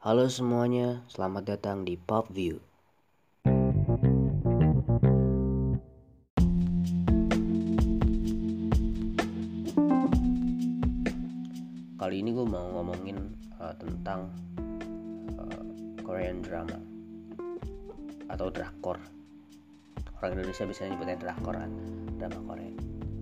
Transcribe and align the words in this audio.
Halo 0.00 0.32
semuanya, 0.32 1.04
selamat 1.12 1.44
datang 1.44 1.84
di 1.84 1.92
Pop 2.00 2.32
View. 2.32 2.56
Kali 12.00 12.16
ini 12.16 12.32
gue 12.32 12.46
mau 12.48 12.80
ngomongin 12.80 13.20
uh, 13.60 13.76
tentang 13.76 14.32
uh, 15.36 15.60
Korean 16.00 16.40
drama 16.40 16.80
atau 18.32 18.48
drakor. 18.48 18.96
Orang 20.16 20.32
Indonesia 20.32 20.64
biasanya 20.64 20.96
nyebutnya 20.96 21.20
drakor 21.20 21.60
kan, 21.60 21.72
drama 22.16 22.40
Korea. 22.48 22.72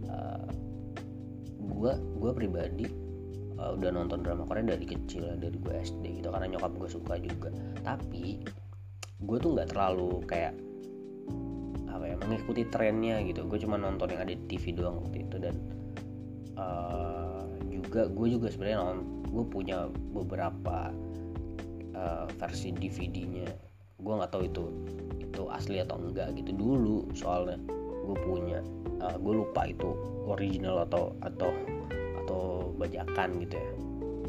Uh, 0.06 0.46
gue 1.58 1.92
gue 2.22 2.30
pribadi 2.38 3.07
uh, 3.59 3.75
udah 3.75 3.90
nonton 3.90 4.22
drama 4.22 4.46
Korea 4.46 4.74
dari 4.74 4.86
kecil 4.86 5.36
dari 5.36 5.59
gue 5.59 5.74
SD 5.74 6.22
gitu 6.22 6.30
karena 6.30 6.56
nyokap 6.56 6.72
gue 6.79 6.88
suka 6.88 7.14
juga. 7.18 7.50
Tapi 7.82 8.42
gue 9.19 9.37
tuh 9.42 9.51
nggak 9.59 9.74
terlalu 9.74 10.23
kayak 10.24 10.55
apa 11.91 12.05
ya 12.06 12.16
mengikuti 12.23 12.62
trennya 12.70 13.20
gitu. 13.27 13.45
Gue 13.51 13.59
cuma 13.59 13.77
nonton 13.77 14.15
yang 14.15 14.23
ada 14.23 14.32
di 14.32 14.42
TV 14.46 14.74
doang 14.79 15.02
waktu 15.02 15.27
itu. 15.27 15.37
Dan 15.42 15.55
uh, 16.55 17.42
juga 17.66 18.06
gue 18.06 18.27
juga 18.38 18.48
sebenarnya 18.48 19.02
gue 19.29 19.45
punya 19.51 19.90
beberapa 20.15 20.95
uh, 21.98 22.27
versi 22.38 22.73
DVD-nya 22.73 23.51
gue 23.98 24.12
nggak 24.15 24.30
tahu 24.30 24.46
itu 24.46 24.65
itu 25.18 25.43
asli 25.51 25.82
atau 25.82 25.98
enggak 25.98 26.38
gitu. 26.38 26.54
Dulu 26.54 27.10
soalnya 27.18 27.59
gue 28.06 28.16
punya 28.24 28.62
uh, 29.02 29.18
gue 29.18 29.34
lupa 29.45 29.66
itu 29.66 29.90
original 30.30 30.87
atau 30.87 31.12
atau 31.27 31.51
atau 32.28 32.77
bajakan 32.77 33.41
gitu 33.41 33.56
ya. 33.56 33.70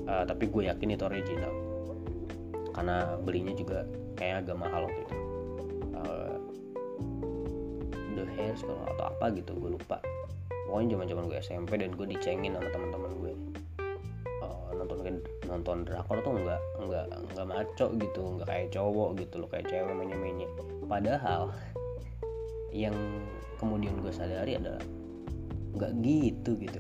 Uh, 0.08 0.24
tapi 0.24 0.48
gue 0.48 0.64
yakin 0.72 0.96
itu 0.96 1.04
original. 1.04 1.54
Karena 2.72 3.20
belinya 3.20 3.52
juga 3.52 3.84
kayak 4.16 4.48
agak 4.48 4.56
mahal 4.56 4.88
waktu 4.88 5.04
itu. 5.04 5.16
Uh, 5.92 6.36
The 8.16 8.24
Hairs 8.40 8.64
kalau 8.64 8.88
atau 8.96 9.06
apa 9.12 9.26
gitu 9.36 9.52
gue 9.60 9.76
lupa. 9.76 10.00
Pokoknya 10.72 10.96
zaman 10.96 11.06
zaman 11.12 11.24
gue 11.28 11.38
SMP 11.44 11.72
dan 11.76 11.92
gue 11.92 12.08
dicengin 12.08 12.56
sama 12.56 12.72
teman-teman 12.72 13.12
gue. 13.20 13.34
Uh, 14.40 14.72
nonton 14.80 15.20
nonton 15.50 15.78
drakor 15.84 16.24
tuh 16.24 16.40
nggak 16.40 16.62
nggak 16.88 17.06
nggak 17.36 17.48
maco 17.50 17.88
gitu 18.00 18.22
nggak 18.38 18.48
kayak 18.48 18.68
cowok 18.72 19.10
gitu 19.18 19.36
loh 19.42 19.50
kayak 19.50 19.66
cewek 19.66 19.94
menye 19.98 20.14
menye 20.14 20.48
padahal 20.86 21.50
yang 22.86 22.94
kemudian 23.58 23.98
gue 23.98 24.14
sadari 24.14 24.62
adalah 24.62 24.80
nggak 25.74 25.92
gitu 26.06 26.54
gitu 26.62 26.80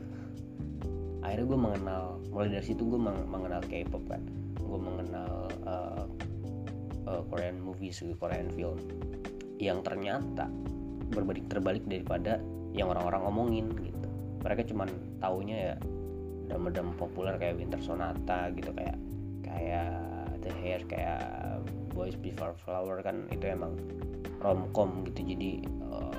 akhirnya 1.29 1.45
gue 1.45 1.59
mengenal 1.61 2.03
mulai 2.33 2.49
dari 2.49 2.65
situ 2.65 2.81
gue 2.89 2.97
mengenal 3.29 3.61
K-pop 3.69 4.01
kan. 4.09 4.21
Gue 4.57 4.79
mengenal 4.81 5.45
uh, 5.61 6.05
uh, 7.05 7.21
Korean 7.29 7.61
movies 7.61 8.01
Korean 8.17 8.49
film. 8.57 8.81
Yang 9.61 9.85
ternyata 9.85 10.49
berbanding 11.13 11.45
terbalik 11.45 11.85
daripada 11.85 12.41
yang 12.73 12.89
orang-orang 12.89 13.21
omongin 13.29 13.65
gitu. 13.77 14.09
Mereka 14.41 14.65
cuman 14.73 14.89
taunya 15.21 15.57
ya 15.57 15.75
drama-drama 16.49 16.97
populer 16.97 17.37
kayak 17.37 17.61
Winter 17.61 17.77
Sonata 17.77 18.49
gitu 18.57 18.73
kayak 18.73 18.97
kayak 19.45 19.93
The 20.41 20.49
Hair 20.49 20.81
kayak 20.89 21.21
Boys 21.93 22.17
Before 22.17 22.57
Flower 22.65 23.05
kan. 23.05 23.29
Itu 23.29 23.45
emang 23.45 23.77
romcom 24.41 25.05
gitu. 25.05 25.21
Jadi 25.29 25.61
uh, 25.85 26.13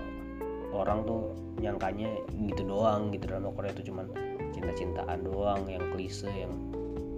orang 0.70 1.02
tuh 1.02 1.34
nyangkanya 1.58 2.14
gitu 2.46 2.62
doang 2.62 3.10
gitu. 3.10 3.26
Drama 3.26 3.50
Korea 3.50 3.74
itu 3.74 3.90
cuman 3.90 4.29
cinta-cintaan 4.52 5.26
doang 5.26 5.64
yang 5.66 5.84
klise 5.94 6.28
yang 6.30 6.52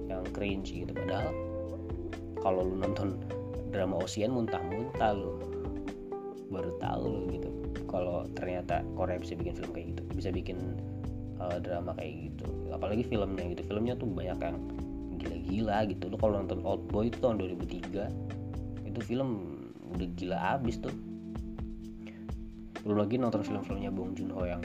yang 0.08 0.22
cringe 0.36 0.72
gitu. 0.72 0.92
Padahal 0.92 1.32
kalau 2.42 2.66
lu 2.66 2.76
nonton 2.78 3.18
drama 3.72 4.02
Ocean 4.02 4.32
muntah-muntah 4.34 5.12
lu. 5.16 5.38
Baru 6.52 6.76
tahu 6.76 7.02
lu 7.08 7.20
gitu 7.32 7.48
kalau 7.88 8.24
ternyata 8.36 8.84
Korea 8.96 9.20
bisa 9.20 9.36
bikin 9.36 9.56
film 9.56 9.72
kayak 9.72 9.86
gitu 9.96 10.02
bisa 10.16 10.28
bikin 10.32 10.58
uh, 11.40 11.56
drama 11.60 11.96
kayak 11.96 12.32
gitu. 12.32 12.46
Apalagi 12.72 13.04
filmnya 13.08 13.44
gitu 13.56 13.62
filmnya 13.68 13.94
tuh 13.96 14.08
banyak 14.08 14.38
yang 14.40 14.58
gila-gila 15.20 15.78
gitu. 15.88 16.04
Lu 16.08 16.16
kalau 16.20 16.40
nonton 16.44 16.60
Old 16.64 16.84
Boy 16.88 17.08
itu 17.08 17.20
tahun 17.20 17.40
2003 17.40 18.88
itu 18.92 19.00
film 19.00 19.28
udah 19.96 20.08
gila 20.16 20.38
abis 20.60 20.76
tuh. 20.80 20.92
Belum 22.82 22.98
lagi 22.98 23.16
nonton 23.16 23.40
film-filmnya 23.46 23.94
Bong 23.94 24.12
Joon 24.18 24.32
Ho 24.34 24.42
yang 24.44 24.62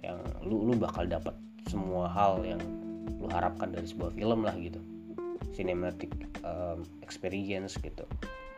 yang 0.00 0.18
lu 0.44 0.68
lu 0.68 0.72
bakal 0.76 1.08
dapat 1.08 1.32
semua 1.68 2.08
hal 2.10 2.44
yang 2.44 2.60
lu 3.20 3.28
harapkan 3.32 3.72
dari 3.72 3.88
sebuah 3.88 4.12
film 4.12 4.44
lah 4.44 4.54
gitu. 4.60 4.80
Cinematic 5.56 6.12
um, 6.44 6.84
experience 7.00 7.78
gitu. 7.80 8.04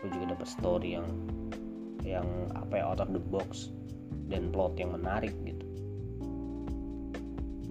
Lu 0.03 0.11
juga 0.11 0.34
dapat 0.34 0.49
story 0.49 0.99
yang 0.99 1.06
yang 2.06 2.27
apa 2.55 2.83
ya 2.83 2.84
out 2.87 3.03
of 3.03 3.11
the 3.11 3.22
box 3.22 3.75
dan 4.31 4.50
plot 4.50 4.78
yang 4.78 4.95
menarik 4.95 5.34
gitu. 5.47 5.66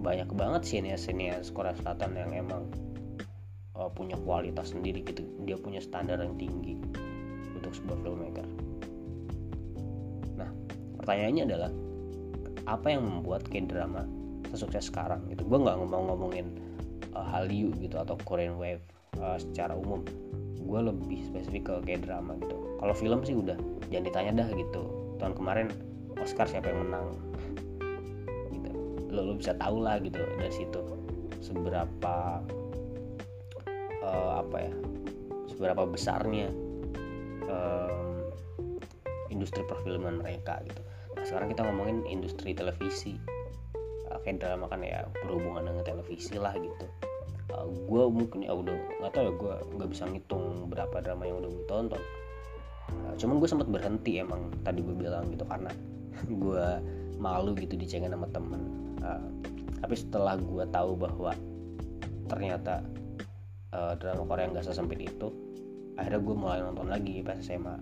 Banyak 0.00 0.30
banget 0.36 0.62
sinias-sinias 0.68 1.50
Korea 1.50 1.74
Selatan 1.76 2.14
yang 2.14 2.30
emang 2.36 2.68
uh, 3.76 3.90
punya 3.92 4.16
kualitas 4.20 4.72
sendiri 4.72 5.04
gitu. 5.04 5.24
Dia 5.44 5.56
punya 5.60 5.80
standar 5.84 6.20
yang 6.20 6.36
tinggi 6.40 6.80
untuk 7.56 7.72
sebuah 7.76 7.98
filmmaker. 8.04 8.46
Nah 10.36 10.50
pertanyaannya 11.02 11.44
adalah 11.44 11.70
apa 12.66 12.86
yang 12.90 13.06
membuat 13.06 13.46
kayak 13.46 13.70
drama 13.70 14.04
sesukses 14.52 14.88
sekarang 14.88 15.24
gitu. 15.32 15.46
Gue 15.46 15.58
nggak 15.62 15.76
mau 15.86 16.02
ngomongin 16.12 16.56
uh, 17.14 17.26
Hallyu 17.26 17.72
gitu 17.80 17.96
atau 17.96 18.14
Korean 18.28 18.56
Wave 18.60 18.82
uh, 19.18 19.38
secara 19.40 19.74
umum. 19.74 20.02
Gue 20.60 20.80
lebih 20.82 21.22
spesifik 21.26 21.62
ke 21.70 21.74
kayak 21.86 22.06
drama 22.06 22.34
gitu. 22.42 22.56
Kalau 22.82 22.94
film 22.94 23.20
sih 23.22 23.34
udah 23.38 23.56
jangan 23.88 24.04
ditanya 24.06 24.32
dah 24.44 24.48
gitu. 24.54 24.82
Tahun 25.16 25.34
kemarin 25.34 25.68
Oscar 26.20 26.48
siapa 26.48 26.72
yang 26.72 26.88
menang? 26.88 27.06
Gitu. 28.54 28.70
Lo, 29.12 29.20
lo 29.30 29.32
bisa 29.36 29.52
tahu 29.56 29.84
lah 29.84 30.00
gitu 30.00 30.20
dari 30.36 30.52
situ. 30.52 30.80
Seberapa 31.40 32.40
uh, 34.02 34.32
apa 34.42 34.56
ya 34.58 34.72
seberapa 35.50 35.88
besarnya 35.88 36.52
um, 37.48 38.28
industri 39.32 39.64
perfilman 39.64 40.20
mereka 40.20 40.60
gitu. 40.64 40.80
Nah 41.16 41.24
sekarang 41.24 41.48
kita 41.52 41.64
ngomongin 41.64 42.04
industri 42.08 42.52
televisi 42.52 43.16
kayak 44.26 44.42
drama 44.42 44.66
kan 44.66 44.82
ya 44.82 45.06
berhubungan 45.22 45.70
dengan 45.70 45.86
televisi 45.86 46.34
lah 46.34 46.50
gitu. 46.58 46.86
Uh, 47.54 47.70
gue 47.70 48.02
mungkin 48.10 48.42
ya 48.42 48.52
udah 48.58 48.74
nggak 48.98 49.12
tahu 49.14 49.22
ya 49.30 49.32
gue 49.38 49.54
nggak 49.78 49.90
bisa 49.94 50.02
ngitung 50.10 50.66
berapa 50.66 50.96
drama 50.98 51.22
yang 51.30 51.38
udah 51.38 51.50
gue 51.54 51.66
tonton. 51.70 52.02
Uh, 52.90 53.14
cuman 53.14 53.38
gue 53.38 53.48
sempat 53.48 53.70
berhenti 53.70 54.18
emang 54.18 54.50
tadi 54.66 54.82
gue 54.82 54.94
bilang 54.98 55.30
gitu 55.30 55.46
karena 55.46 55.70
gue 56.42 56.66
malu 57.22 57.54
gitu 57.54 57.78
dicengin 57.78 58.10
sama 58.10 58.26
temen. 58.34 58.62
Uh, 58.98 59.30
tapi 59.78 59.94
setelah 59.94 60.34
gue 60.34 60.66
tahu 60.74 60.98
bahwa 60.98 61.30
ternyata 62.26 62.82
uh, 63.70 63.94
drama 63.94 64.26
Korea 64.26 64.50
nggak 64.50 64.66
sesempit 64.66 64.98
itu 65.06 65.30
akhirnya 65.96 66.20
gue 66.20 66.34
mulai 66.34 66.58
nonton 66.60 66.90
lagi 66.90 67.22
pas 67.22 67.38
SMA 67.40 67.76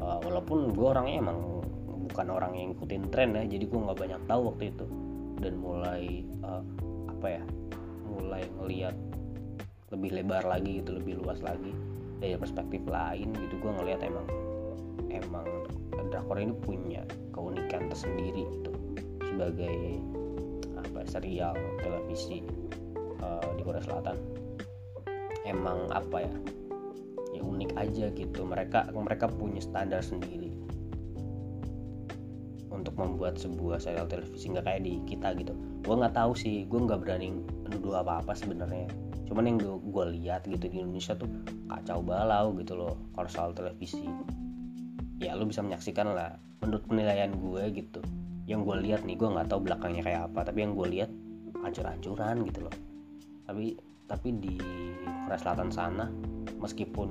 uh, 0.00 0.18
walaupun 0.22 0.72
gue 0.72 0.86
orangnya 0.86 1.20
emang 1.20 1.38
bukan 2.06 2.26
orang 2.32 2.54
yang 2.56 2.66
ngikutin 2.72 3.02
tren 3.12 3.34
ya 3.34 3.44
jadi 3.44 3.64
gue 3.66 3.80
nggak 3.82 3.98
banyak 3.98 4.20
tahu 4.30 4.40
waktu 4.54 4.64
itu 4.72 4.86
dan 5.40 5.60
mulai 5.60 6.24
uh, 6.44 6.64
apa 7.10 7.40
ya 7.40 7.42
mulai 8.06 8.42
ngelihat 8.60 8.96
lebih 9.94 10.18
lebar 10.18 10.42
lagi 10.42 10.82
gitu 10.82 10.98
lebih 10.98 11.22
luas 11.22 11.38
lagi 11.44 11.70
dari 12.18 12.34
perspektif 12.34 12.82
lain 12.88 13.30
gitu. 13.36 13.54
Gue 13.60 13.72
ngelihat 13.76 14.00
emang 14.02 14.26
emang 15.12 15.46
drakor 16.08 16.38
ini 16.38 16.54
punya 16.64 17.02
keunikan 17.34 17.90
tersendiri 17.92 18.46
gitu 18.46 18.72
sebagai 19.20 20.00
apa 20.80 21.04
serial 21.04 21.54
televisi 21.82 22.40
uh, 23.20 23.50
di 23.54 23.62
Korea 23.62 23.82
Selatan. 23.84 24.16
Emang 25.46 25.86
apa 25.92 26.24
ya 26.24 26.34
ya 27.36 27.42
unik 27.44 27.70
aja 27.76 28.06
gitu. 28.16 28.40
Mereka 28.42 28.90
mereka 28.96 29.28
punya 29.28 29.60
standar 29.62 30.00
sendiri 30.02 30.50
untuk 32.76 32.94
membuat 33.00 33.40
sebuah 33.40 33.80
serial 33.80 34.04
televisi 34.06 34.52
nggak 34.52 34.64
kayak 34.68 34.82
di 34.84 35.00
kita 35.08 35.32
gitu. 35.40 35.56
Gue 35.82 35.94
nggak 35.96 36.14
tahu 36.14 36.32
sih 36.36 36.68
gue 36.68 36.76
nggak 36.76 37.00
berani 37.00 37.32
nuduh 37.72 38.04
apa 38.04 38.20
apa 38.20 38.32
sebenarnya. 38.36 38.86
Cuman 39.26 39.44
yang 39.48 39.58
gue 39.60 40.04
lihat 40.20 40.44
gitu 40.46 40.68
di 40.68 40.84
Indonesia 40.84 41.16
tuh 41.16 41.26
kacau 41.66 42.04
balau 42.04 42.54
gitu 42.60 42.76
loh 42.76 42.94
kalau 43.16 43.28
soal 43.32 43.50
televisi. 43.56 44.04
Ya 45.18 45.32
lu 45.32 45.48
bisa 45.48 45.64
menyaksikan 45.64 46.12
lah. 46.12 46.36
Menurut 46.60 46.84
penilaian 46.84 47.32
gue 47.32 47.62
gitu 47.72 48.00
yang 48.46 48.62
gue 48.62 48.76
lihat 48.78 49.02
nih 49.02 49.18
gue 49.18 49.26
nggak 49.26 49.50
tahu 49.50 49.66
belakangnya 49.66 50.06
kayak 50.06 50.30
apa 50.30 50.46
tapi 50.46 50.62
yang 50.62 50.78
gue 50.78 50.86
lihat 50.86 51.10
hancur-hancuran 51.64 52.46
gitu 52.46 52.60
loh. 52.62 52.74
Tapi 53.48 53.74
tapi 54.06 54.28
di 54.38 54.54
Korea 55.26 55.38
Selatan 55.40 55.74
sana 55.74 56.06
meskipun 56.62 57.10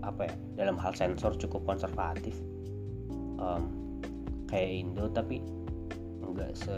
apa 0.00 0.32
ya 0.32 0.34
dalam 0.64 0.80
hal 0.80 0.96
sensor 0.96 1.36
cukup 1.36 1.64
konservatif 1.68 2.32
um, 3.36 3.89
kayak 4.50 4.70
Indo 4.84 5.06
tapi 5.14 5.40
nggak 6.30 6.52
se 6.54 6.76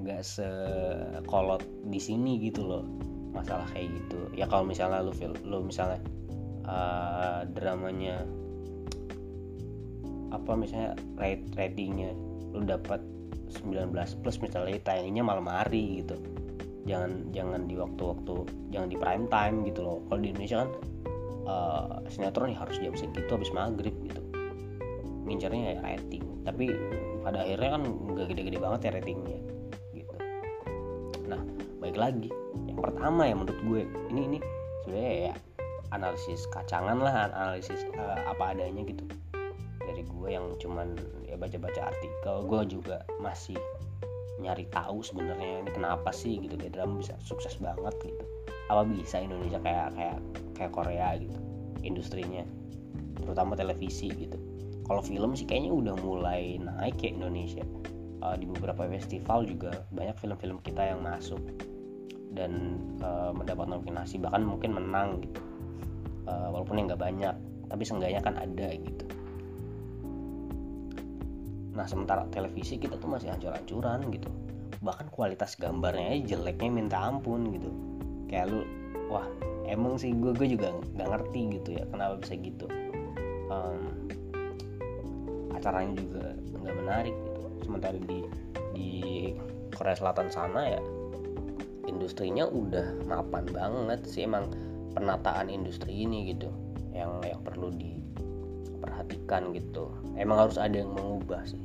nggak 0.00 0.22
sekolot 0.22 1.64
di 1.88 2.00
sini 2.00 2.36
gitu 2.40 2.64
loh 2.64 2.84
masalah 3.34 3.66
kayak 3.74 3.90
gitu. 3.90 4.20
Ya 4.38 4.46
kalau 4.46 4.62
misalnya 4.68 5.02
lu 5.02 5.10
lu 5.42 5.66
misalnya 5.66 5.98
uh, 6.68 7.42
dramanya 7.50 8.22
apa 10.30 10.52
misalnya 10.54 10.94
rate 11.18 11.46
ratingnya 11.58 12.14
lu 12.54 12.62
dapat 12.62 13.02
19 13.64 13.94
plus 14.22 14.36
misalnya 14.38 14.78
tayanginnya 14.82 15.24
malam 15.26 15.50
hari 15.50 16.04
gitu. 16.04 16.14
Jangan 16.84 17.32
jangan 17.32 17.64
di 17.64 17.74
waktu-waktu 17.80 18.34
jangan 18.70 18.88
di 18.92 18.96
prime 19.00 19.26
time 19.32 19.56
gitu 19.66 19.80
loh. 19.82 19.98
Kalau 20.06 20.20
di 20.20 20.28
Indonesia 20.30 20.62
kan 20.62 20.70
uh, 21.48 21.86
sinetron 22.12 22.52
ya 22.52 22.58
harus 22.60 22.76
jam 22.78 22.94
segitu 22.94 23.30
habis 23.30 23.50
maghrib 23.50 23.94
gitu 24.04 24.23
ngincarnya 25.24 25.76
ya 25.76 25.80
rating. 25.80 26.24
Tapi 26.44 26.70
pada 27.24 27.44
akhirnya 27.44 27.70
kan 27.80 27.82
nggak 27.88 28.26
gede-gede 28.32 28.58
banget 28.60 28.80
ya 28.84 28.90
ratingnya 29.00 29.38
gitu. 29.96 30.14
Nah 31.26 31.40
baik 31.80 31.96
lagi. 31.96 32.30
Yang 32.68 32.80
pertama 32.84 33.22
ya 33.28 33.34
menurut 33.34 33.60
gue 33.64 33.80
ini 34.12 34.20
ini 34.28 34.38
sebenarnya 34.84 35.14
ya 35.32 35.34
analisis 35.92 36.44
kacangan 36.52 36.98
lah 37.00 37.32
analisis 37.32 37.80
uh, 37.96 38.20
apa 38.28 38.56
adanya 38.56 38.84
gitu. 38.84 39.04
Dari 39.84 40.02
gue 40.04 40.28
yang 40.28 40.52
cuman 40.60 40.96
ya 41.24 41.36
baca-baca 41.40 41.92
artikel 41.92 42.34
gue 42.44 42.60
juga 42.68 43.04
masih 43.20 43.56
nyari 44.42 44.66
tahu 44.68 45.00
sebenarnya 45.00 45.64
ini 45.64 45.70
kenapa 45.72 46.10
sih 46.10 46.42
gitu 46.42 46.58
kayak 46.58 46.76
drama 46.76 47.00
bisa 47.00 47.16
sukses 47.24 47.56
banget 47.56 47.94
gitu. 48.04 48.24
Apa 48.68 48.84
bisa 48.84 49.20
Indonesia 49.20 49.60
kayak 49.60 49.96
kayak 49.96 50.18
kayak 50.56 50.72
Korea 50.72 51.16
gitu 51.20 51.36
industrinya 51.84 52.42
terutama 53.20 53.54
televisi 53.54 54.08
gitu 54.08 54.40
kalau 54.84 55.00
film 55.00 55.32
sih 55.32 55.48
kayaknya 55.48 55.72
udah 55.72 55.94
mulai 56.00 56.60
naik 56.60 57.00
ya 57.00 57.10
Indonesia. 57.12 57.64
Uh, 58.24 58.40
di 58.40 58.48
beberapa 58.48 58.88
festival 58.88 59.44
juga 59.44 59.84
banyak 59.92 60.16
film-film 60.16 60.56
kita 60.64 60.80
yang 60.80 61.04
masuk 61.04 61.40
dan 62.32 62.80
uh, 63.04 63.36
mendapat 63.36 63.68
nominasi 63.68 64.16
bahkan 64.16 64.44
mungkin 64.44 64.72
menang 64.72 65.20
gitu. 65.24 65.40
Uh, 66.24 66.48
walaupun 66.52 66.80
yang 66.80 66.88
nggak 66.88 67.04
banyak 67.04 67.36
tapi 67.68 67.82
seenggaknya 67.84 68.20
kan 68.24 68.36
ada 68.40 68.68
gitu. 68.72 69.04
Nah 71.74 71.84
sementara 71.84 72.24
televisi 72.30 72.80
kita 72.80 72.96
tuh 72.96 73.12
masih 73.12 73.28
hancur-hancuran 73.28 74.08
gitu. 74.08 74.30
Bahkan 74.80 75.12
kualitas 75.12 75.56
gambarnya 75.56 76.20
jeleknya 76.24 76.70
minta 76.70 76.96
ampun 77.00 77.52
gitu. 77.52 77.70
Kayak 78.30 78.56
lu 78.56 78.60
wah 79.12 79.26
emang 79.68 80.00
sih 80.00 80.16
gue 80.16 80.32
gue 80.32 80.48
juga 80.48 80.72
nggak 80.96 81.08
ngerti 81.08 81.40
gitu 81.60 81.68
ya 81.76 81.84
kenapa 81.92 82.20
bisa 82.20 82.34
gitu. 82.40 82.66
Um, 83.52 84.08
acaranya 85.64 85.96
juga 85.96 86.36
nggak 86.60 86.76
menarik 86.76 87.16
gitu. 87.16 87.40
Sementara 87.64 87.96
di 87.96 88.20
di 88.76 88.90
Korea 89.72 89.96
Selatan 89.96 90.28
sana 90.28 90.76
ya 90.76 90.80
industrinya 91.88 92.44
udah 92.44 93.08
mapan 93.08 93.48
banget 93.48 94.04
sih 94.04 94.28
emang 94.28 94.52
penataan 94.92 95.48
industri 95.48 96.04
ini 96.04 96.36
gitu 96.36 96.52
yang 96.92 97.16
yang 97.24 97.40
perlu 97.40 97.72
diperhatikan 97.72 99.56
gitu. 99.56 99.88
Emang 100.20 100.44
harus 100.44 100.60
ada 100.60 100.76
yang 100.76 100.92
mengubah 100.92 101.40
sih. 101.48 101.64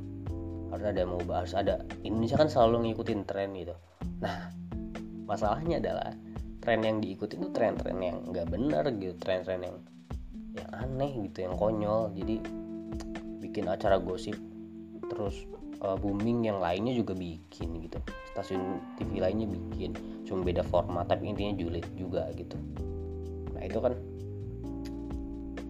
Harus 0.72 0.86
ada 0.88 1.04
yang 1.04 1.12
mengubah 1.19 1.44
harus 1.44 1.51
ada 1.60 1.84
Indonesia 2.07 2.40
kan 2.40 2.48
selalu 2.48 2.88
ngikutin 2.96 3.28
tren 3.28 3.51
gitu. 3.51 3.75
Nah 4.24 4.48
masalahnya 5.28 5.84
adalah 5.84 6.16
tren 6.63 6.88
yang 6.88 7.04
diikuti 7.04 7.36
itu 7.36 7.51
tren-tren 7.51 8.00
yang 8.00 8.24
nggak 8.31 8.48
benar 8.48 8.88
gitu 8.96 9.12
tren-tren 9.19 9.60
yang 9.60 9.78
yang 10.56 10.69
aneh 10.72 11.12
gitu 11.28 11.44
yang 11.44 11.60
konyol. 11.60 12.16
Jadi 12.16 12.40
bikin 13.59 13.75
acara 13.75 14.00
gosip 14.00 14.39
terus 15.11 15.44
uh, 15.83 16.00
booming 16.00 16.47
yang 16.47 16.63
lainnya 16.63 16.95
juga 16.95 17.11
bikin 17.11 17.83
gitu. 17.83 18.00
Stasiun 18.31 18.79
TV 18.95 19.19
lainnya 19.19 19.51
bikin 19.51 19.91
cuma 20.23 20.47
beda 20.47 20.63
format 20.63 21.11
tapi 21.11 21.27
intinya 21.27 21.59
julid 21.59 21.83
juga 22.00 22.31
gitu. 22.39 22.56
Nah 23.51 23.59
itu 23.67 23.83
kan 23.83 24.00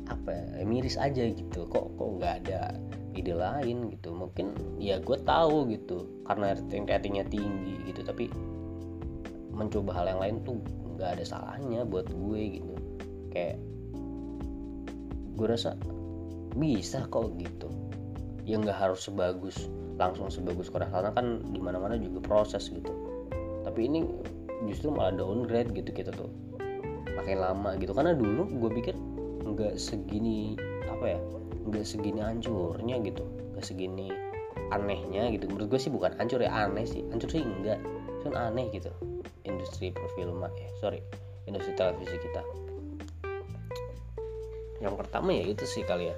apa 0.06 0.30
ya, 0.38 0.70
miris 0.70 1.02
aja 1.02 1.34
gitu. 1.34 1.66
Kok 1.66 1.98
kok 1.98 2.10
nggak 2.22 2.34
ada 2.46 2.78
ide 3.18 3.34
lain 3.34 3.90
gitu? 3.90 4.14
Mungkin 4.14 4.54
ya 4.78 5.02
gue 5.02 5.18
tahu 5.26 5.74
gitu 5.74 6.06
karena 6.30 6.54
rating 6.62 6.86
ratingnya 6.86 7.26
tinggi 7.26 7.90
gitu. 7.90 8.06
Tapi 8.06 8.30
mencoba 9.50 9.98
hal 9.98 10.14
yang 10.14 10.22
lain 10.22 10.36
tuh 10.46 10.62
nggak 10.94 11.18
ada 11.18 11.26
salahnya 11.26 11.90
buat 11.90 12.06
gue 12.06 12.62
gitu. 12.62 12.74
Kayak 13.34 13.58
gue 15.34 15.48
rasa 15.50 15.74
bisa 16.58 17.06
kok 17.10 17.36
gitu. 17.38 17.70
Ya 18.48 18.58
nggak 18.58 18.78
harus 18.78 19.06
sebagus 19.06 19.70
langsung 20.00 20.32
sebagus 20.32 20.72
Korea 20.72 20.88
karena 20.88 21.12
kan 21.12 21.44
di 21.52 21.60
mana-mana 21.60 22.00
juga 22.00 22.24
proses 22.24 22.72
gitu. 22.72 22.90
Tapi 23.68 23.86
ini 23.86 24.08
justru 24.66 24.90
malah 24.90 25.14
downgrade 25.14 25.76
gitu 25.76 25.92
kita 25.92 26.10
tuh. 26.16 26.32
Makin 27.14 27.38
lama 27.38 27.76
gitu. 27.78 27.92
Karena 27.92 28.16
dulu 28.16 28.48
gue 28.48 28.72
pikir 28.82 28.96
nggak 29.44 29.76
segini 29.76 30.56
apa 30.88 31.18
ya 31.18 31.20
nggak 31.68 31.86
segini 31.86 32.24
hancurnya 32.24 32.96
gitu. 33.04 33.28
Nggak 33.54 33.66
segini 33.68 34.08
anehnya 34.72 35.30
gitu. 35.36 35.46
Menurut 35.52 35.78
gue 35.78 35.80
sih 35.84 35.92
bukan 35.92 36.16
hancur 36.18 36.42
ya 36.42 36.50
aneh 36.50 36.88
sih. 36.88 37.04
Hancur 37.12 37.30
sih 37.30 37.44
enggak 37.44 37.78
cuman 38.24 38.56
aneh 38.56 38.72
gitu. 38.74 38.90
Industri 39.46 39.92
perfilman 39.92 40.50
ya 40.56 40.70
sorry. 40.80 41.04
Industri 41.46 41.76
televisi 41.76 42.18
kita. 42.18 42.42
Yang 44.80 44.96
pertama 44.96 45.36
ya 45.36 45.44
itu 45.44 45.68
sih 45.68 45.84
kali 45.84 46.08
ya 46.08 46.16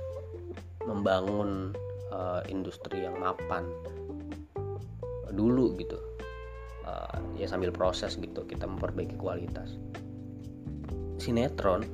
membangun 0.86 1.76
uh, 2.14 2.42
industri 2.50 3.06
yang 3.06 3.18
mapan 3.18 3.66
dulu 5.32 5.76
gitu. 5.80 5.98
Uh, 6.82 7.22
ya 7.38 7.46
sambil 7.46 7.70
proses 7.70 8.18
gitu 8.18 8.44
kita 8.46 8.66
memperbaiki 8.68 9.16
kualitas. 9.16 9.78
Sinetron 11.22 11.86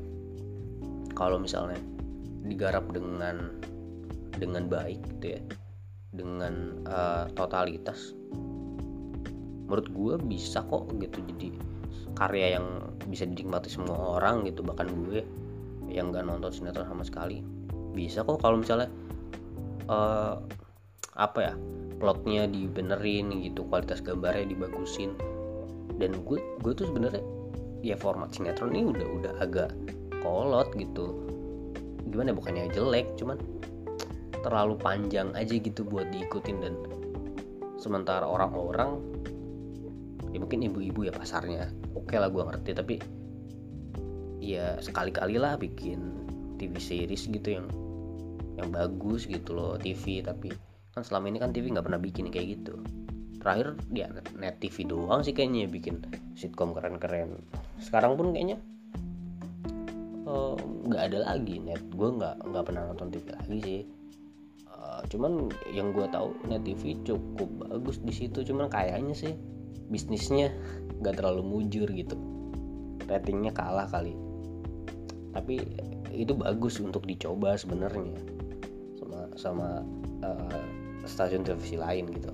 kalau 1.13 1.38
misalnya 1.38 1.80
digarap 2.48 2.88
dengan 2.95 3.60
dengan 4.38 4.69
baik 4.72 5.01
gitu 5.18 5.36
ya 5.36 5.42
dengan 6.16 6.86
uh, 6.88 7.28
totalitas 7.36 8.16
menurut 9.68 9.88
gue 9.92 10.13
bisa 10.24 10.63
kok 10.63 10.88
gitu. 10.95 11.19
Jadi 11.36 11.48
karya 12.16 12.57
yang 12.57 12.66
bisa 13.12 13.28
dinikmati 13.28 13.69
semua 13.69 14.18
orang 14.18 14.48
gitu 14.48 14.63
bahkan 14.63 14.90
gue 14.90 15.22
yang 15.88 16.10
gak 16.10 16.25
nonton 16.25 16.50
sinetron 16.51 16.88
sama 16.90 17.06
sekali 17.06 17.56
bisa 17.97 18.21
kok 18.21 18.38
kalau 18.38 18.61
misalnya 18.61 18.94
uh, 19.89 20.38
apa 21.17 21.39
ya 21.41 21.53
plotnya 21.97 22.45
dibenerin 22.45 23.33
gitu 23.41 23.65
kualitas 23.65 24.05
gambarnya 24.05 24.53
dibagusin. 24.53 25.17
Dan 25.97 26.21
gue 26.21 26.38
gue 26.61 26.73
tuh 26.77 26.94
sebenarnya 26.94 27.25
ya 27.81 27.97
format 27.97 28.29
sinetron 28.29 28.77
ini 28.77 28.94
udah 28.94 29.07
udah 29.17 29.33
agak 29.41 29.73
kolot 30.21 30.69
gitu. 30.77 31.18
Gimana 32.06 32.37
bukannya 32.37 32.69
jelek 32.69 33.18
cuman 33.18 33.42
terlalu 34.45 34.77
panjang 34.77 35.33
aja 35.33 35.57
gitu 35.57 35.81
buat 35.81 36.07
diikutin 36.13 36.57
dan 36.61 36.73
sementara 37.81 38.23
orang-orang 38.23 39.01
ya 40.31 40.39
mungkin 40.39 40.66
ibu-ibu 40.66 41.07
ya 41.07 41.13
pasarnya 41.13 41.71
oke 41.97 42.13
okay 42.13 42.18
lah 42.21 42.30
gue 42.30 42.44
ngerti 42.44 42.71
tapi 42.77 42.95
ya 44.39 44.77
sekali-kali 44.80 45.35
lah 45.39 45.57
bikin 45.57 45.99
TV 46.61 46.73
series 46.77 47.27
gitu 47.27 47.59
yang 47.59 47.68
yang 48.57 48.73
bagus 48.73 49.30
gitu 49.30 49.54
loh 49.54 49.78
TV 49.78 50.26
tapi 50.26 50.49
kan 50.97 51.06
selama 51.06 51.30
ini 51.30 51.37
kan 51.37 51.54
TV 51.54 51.69
nggak 51.69 51.85
pernah 51.85 52.02
bikin 52.02 52.33
kayak 52.33 52.57
gitu. 52.57 52.81
Terakhir 53.37 53.78
ya 53.94 54.09
net 54.33 54.57
TV 54.57 54.81
doang 54.90 55.21
sih 55.21 55.30
kayaknya 55.30 55.69
bikin 55.69 56.02
sitkom 56.33 56.73
keren-keren. 56.73 57.37
Sekarang 57.78 58.18
pun 58.18 58.33
kayaknya 58.33 58.57
eh, 60.26 60.56
nggak 60.90 61.02
uh, 61.06 61.07
ada 61.14 61.18
lagi 61.21 61.61
net. 61.61 61.85
Gue 61.94 62.18
nggak 62.18 62.49
nggak 62.49 62.64
pernah 62.66 62.90
nonton 62.90 63.14
TV 63.14 63.26
lagi 63.30 63.57
sih. 63.61 63.81
Uh, 64.66 65.06
cuman 65.06 65.54
yang 65.69 65.94
gue 65.94 66.09
tahu 66.09 66.33
net 66.49 66.66
TV 66.66 66.97
cukup 67.06 67.69
bagus 67.69 68.02
di 68.02 68.09
situ. 68.09 68.42
Cuman 68.42 68.66
kayaknya 68.66 69.14
sih 69.14 69.37
bisnisnya 69.94 70.49
nggak 71.06 71.21
terlalu 71.21 71.45
mujur 71.45 71.85
gitu. 71.94 72.18
Ratingnya 73.06 73.54
kalah 73.54 73.85
kali. 73.85 74.18
Tapi 75.37 75.61
itu 76.09 76.33
bagus 76.33 76.81
untuk 76.81 77.06
dicoba 77.06 77.54
sebenarnya 77.54 78.36
sama 79.37 79.85
uh, 80.25 80.61
stasiun 81.06 81.45
televisi 81.45 81.79
lain 81.79 82.09
gitu. 82.11 82.33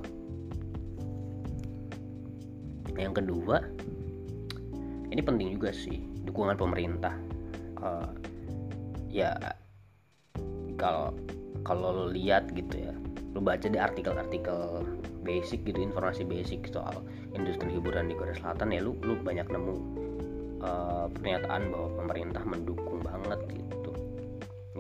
Yang 2.95 3.22
kedua 3.22 3.62
ini 5.13 5.22
penting 5.22 5.53
juga 5.53 5.69
sih 5.69 6.01
dukungan 6.25 6.57
pemerintah. 6.57 7.13
Uh, 7.77 8.10
ya 9.13 9.36
kalau 10.79 11.13
kalau 11.62 11.89
lo 11.93 12.05
lihat 12.10 12.50
gitu 12.57 12.89
ya 12.89 12.93
lo 13.33 13.39
baca 13.41 13.65
di 13.65 13.77
artikel-artikel 13.77 14.83
basic 15.24 15.63
gitu 15.63 15.79
informasi 15.79 16.27
basic 16.27 16.67
soal 16.69 17.01
industri 17.33 17.72
hiburan 17.72 18.12
di 18.12 18.15
Korea 18.17 18.36
Selatan 18.36 18.75
ya 18.75 18.83
lu 18.83 18.93
lu 19.01 19.15
banyak 19.24 19.48
nemu 19.48 19.74
uh, 20.62 21.05
pernyataan 21.13 21.72
bahwa 21.72 21.89
pemerintah 22.03 22.43
mendukung 22.43 23.00
banget 23.01 23.39
gitu 23.50 23.62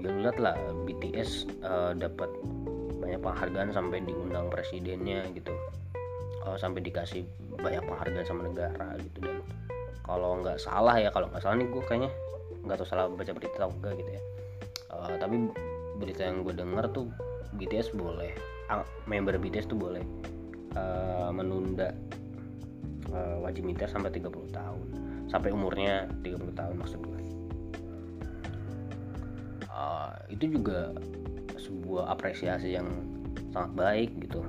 lu 0.03 0.19
lihat 0.19 0.35
lah 0.35 0.55
BTS 0.83 1.47
uh, 1.63 1.91
eh, 1.91 1.91
dapat 1.95 2.27
banyak 2.99 3.23
penghargaan 3.23 3.71
sampai 3.71 4.03
diundang 4.03 4.51
presidennya 4.51 5.23
gitu. 5.31 5.55
Uh, 6.43 6.59
sampai 6.59 6.83
dikasih 6.83 7.23
banyak 7.55 7.79
penghargaan 7.87 8.27
sama 8.27 8.51
negara 8.51 8.99
gitu. 8.99 9.23
Dan 9.23 9.39
kalau 10.03 10.43
nggak 10.43 10.59
salah 10.59 10.99
ya 10.99 11.07
kalau 11.07 11.31
nggak 11.31 11.39
salah 11.39 11.55
nih 11.55 11.67
gue 11.71 11.83
kayaknya 11.87 12.11
nggak 12.67 12.83
tahu 12.83 12.87
salah 12.87 13.07
baca 13.07 13.31
berita 13.31 13.55
atau 13.63 13.71
enggak 13.71 13.93
gitu 14.03 14.11
ya. 14.11 14.21
Uh, 14.91 15.15
tapi 15.15 15.35
berita 16.03 16.21
yang 16.27 16.43
gue 16.43 16.53
dengar 16.55 16.85
tuh 16.91 17.07
BTS 17.55 17.95
boleh 17.95 18.35
member 19.07 19.39
BTS 19.39 19.71
tuh 19.71 19.79
boleh 19.79 20.03
uh, 20.75 21.31
menunda 21.31 21.95
uh, 23.15 23.39
wajib 23.39 23.63
militer 23.63 23.87
sampai 23.87 24.11
30 24.11 24.51
tahun. 24.51 24.87
Sampai 25.31 25.55
umurnya 25.55 26.11
30 26.27 26.59
tahun 26.59 26.75
maksud 26.75 26.99
gue 26.99 27.22
uh, 29.73 30.13
itu 30.29 30.53
juga 30.53 30.93
sebuah 31.57 32.13
apresiasi 32.13 32.77
yang 32.77 32.87
sangat 33.49 33.71
baik 33.73 34.11
gitu. 34.21 34.45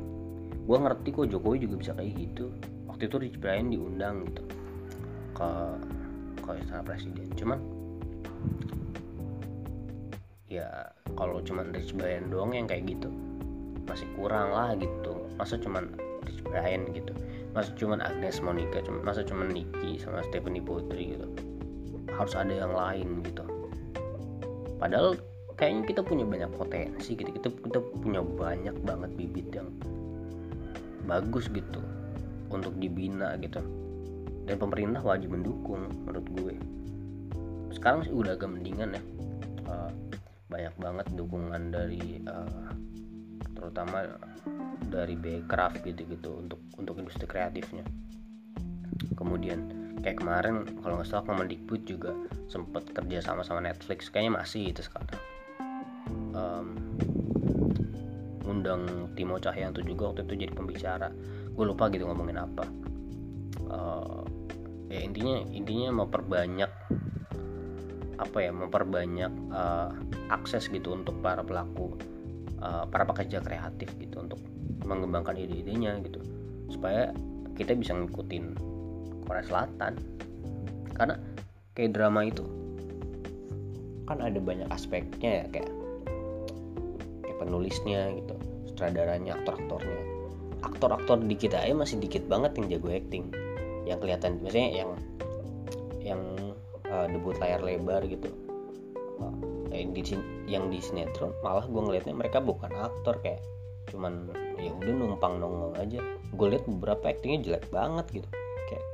Gue 0.65 0.79
ngerti 0.81 1.09
kok 1.13 1.29
Jokowi 1.33 1.65
juga 1.65 1.77
bisa 1.81 1.93
kayak 1.97 2.13
gitu. 2.21 2.53
Waktu 2.89 3.09
itu 3.09 3.17
Rich 3.21 3.39
Brian 3.41 3.73
diundang 3.73 4.29
gitu 4.29 4.45
ke 5.35 5.49
ke 6.45 6.51
istana 6.61 6.85
presiden. 6.85 7.27
Cuman 7.35 7.59
ya 10.49 10.69
kalau 11.17 11.41
cuman 11.43 11.73
Rich 11.73 11.97
Brian 11.97 12.29
doang 12.29 12.55
yang 12.55 12.69
kayak 12.69 12.89
gitu 12.89 13.09
masih 13.85 14.09
kurang 14.17 14.53
lah 14.53 14.73
gitu. 14.77 15.29
Masa 15.37 15.61
cuman 15.61 15.93
Rich 16.25 16.41
Brian 16.49 16.89
gitu? 16.93 17.13
Masa 17.53 17.71
cuman 17.77 18.03
Agnes 18.03 18.43
Monica 18.43 18.81
masa 19.05 19.23
cuman 19.23 19.53
Nicky 19.53 20.01
sama 20.01 20.25
Stephanie 20.27 20.65
Putri 20.65 21.17
gitu? 21.17 21.29
Harus 22.15 22.35
ada 22.39 22.51
yang 22.51 22.73
lain 22.73 23.23
gitu 23.27 23.54
padahal 24.85 25.17
kayaknya 25.57 25.89
kita 25.89 26.01
punya 26.05 26.29
banyak 26.29 26.51
potensi 26.53 27.17
gitu. 27.17 27.33
Kita 27.33 27.49
kita 27.49 27.81
punya 28.05 28.21
banyak 28.21 28.77
banget 28.85 29.11
bibit 29.17 29.49
yang 29.57 29.73
bagus 31.09 31.49
gitu 31.49 31.81
untuk 32.53 32.77
dibina 32.77 33.33
gitu. 33.41 33.65
Dan 34.45 34.61
pemerintah 34.61 35.01
wajib 35.01 35.33
mendukung 35.33 35.89
menurut 36.05 36.29
gue. 36.37 36.55
Sekarang 37.73 38.05
sih 38.05 38.13
udah 38.13 38.37
agak 38.37 38.53
mendingan 38.53 38.93
ya. 38.93 39.03
Uh, 39.65 39.91
banyak 40.53 40.75
banget 40.77 41.07
dukungan 41.17 41.73
dari 41.73 42.21
uh, 42.29 42.69
terutama 43.57 44.21
dari 44.93 45.17
Backcraft 45.17 45.81
gitu-gitu 45.89 46.45
untuk 46.45 46.61
untuk 46.77 47.01
industri 47.01 47.25
kreatifnya. 47.25 47.89
Kemudian 49.17 49.84
kayak 50.05 50.21
kemarin 50.21 50.69
kalau 50.85 51.01
nggak 51.01 51.09
salah 51.09 51.25
Kemendikbud 51.25 51.89
juga 51.89 52.13
sempet 52.53 52.93
kerja 52.93 53.25
sama 53.25 53.41
sama 53.41 53.65
Netflix 53.65 54.13
kayaknya 54.13 54.45
masih 54.45 54.77
itu 54.77 54.85
sekarang. 54.85 55.17
Um, 56.37 56.77
undang 58.45 59.09
Timo 59.17 59.41
Cahyanto 59.41 59.81
juga 59.81 60.13
waktu 60.13 60.29
itu 60.29 60.45
jadi 60.45 60.53
pembicara. 60.53 61.09
Gue 61.57 61.65
lupa 61.65 61.89
gitu 61.89 62.05
ngomongin 62.05 62.37
apa. 62.37 62.69
Uh, 63.65 64.21
ya 64.93 65.01
intinya 65.01 65.41
intinya 65.57 66.05
memperbanyak 66.05 66.69
apa 68.15 68.39
ya 68.39 68.53
memperbanyak 68.53 69.33
uh, 69.51 69.91
akses 70.29 70.69
gitu 70.69 70.93
untuk 70.93 71.19
para 71.25 71.41
pelaku 71.41 71.97
uh, 72.61 72.85
para 72.87 73.09
pekerja 73.09 73.41
kreatif 73.41 73.89
gitu 73.97 74.21
untuk 74.21 74.39
mengembangkan 74.85 75.33
ide-idenya 75.33 75.97
gitu. 76.05 76.21
Supaya 76.69 77.09
kita 77.57 77.73
bisa 77.73 77.97
ngikutin 77.97 78.74
Korea 79.25 79.45
Selatan. 79.45 79.93
Karena 80.95 81.15
kayak 81.75 81.91
drama 81.97 82.25
itu. 82.29 82.45
Kan 84.05 84.21
ada 84.21 84.37
banyak 84.37 84.69
aspeknya 84.69 85.45
ya 85.45 85.47
kayak 85.49 85.71
penulisnya 87.45 88.09
gitu 88.17 88.35
sutradaranya 88.75 89.39
aktor-aktornya. 89.39 90.01
Aktor-aktor 90.65 91.21
di 91.21 91.37
kita 91.37 91.61
aja 91.61 91.77
masih 91.77 92.01
dikit 92.01 92.25
banget 92.27 92.57
yang 92.57 92.67
jago 92.73 92.89
acting. 92.91 93.25
Yang 93.85 93.99
kelihatan 94.01 94.33
misalnya 94.41 94.71
yang 94.73 94.91
yang 96.01 96.21
uh, 96.89 97.07
debut 97.07 97.37
layar 97.39 97.61
lebar 97.61 98.03
gitu. 98.09 98.33
Uh, 99.21 99.35
yang 99.71 99.93
di 99.93 100.03
yang 100.49 100.65
di 100.73 100.81
sinetron 100.81 101.37
malah 101.45 101.69
gue 101.69 101.81
ngelihatnya 101.85 102.17
mereka 102.17 102.41
bukan 102.41 102.73
aktor 102.75 103.21
kayak 103.21 103.45
cuman 103.93 104.33
ya 104.57 104.73
udah 104.73 104.95
numpang 104.97 105.39
nongol 105.39 105.77
aja. 105.77 106.01
Gue 106.35 106.57
lihat 106.57 106.65
beberapa 106.67 107.13
actingnya 107.13 107.45
jelek 107.45 107.69
banget 107.69 108.25
gitu. 108.25 108.29
Kayak 108.73 108.85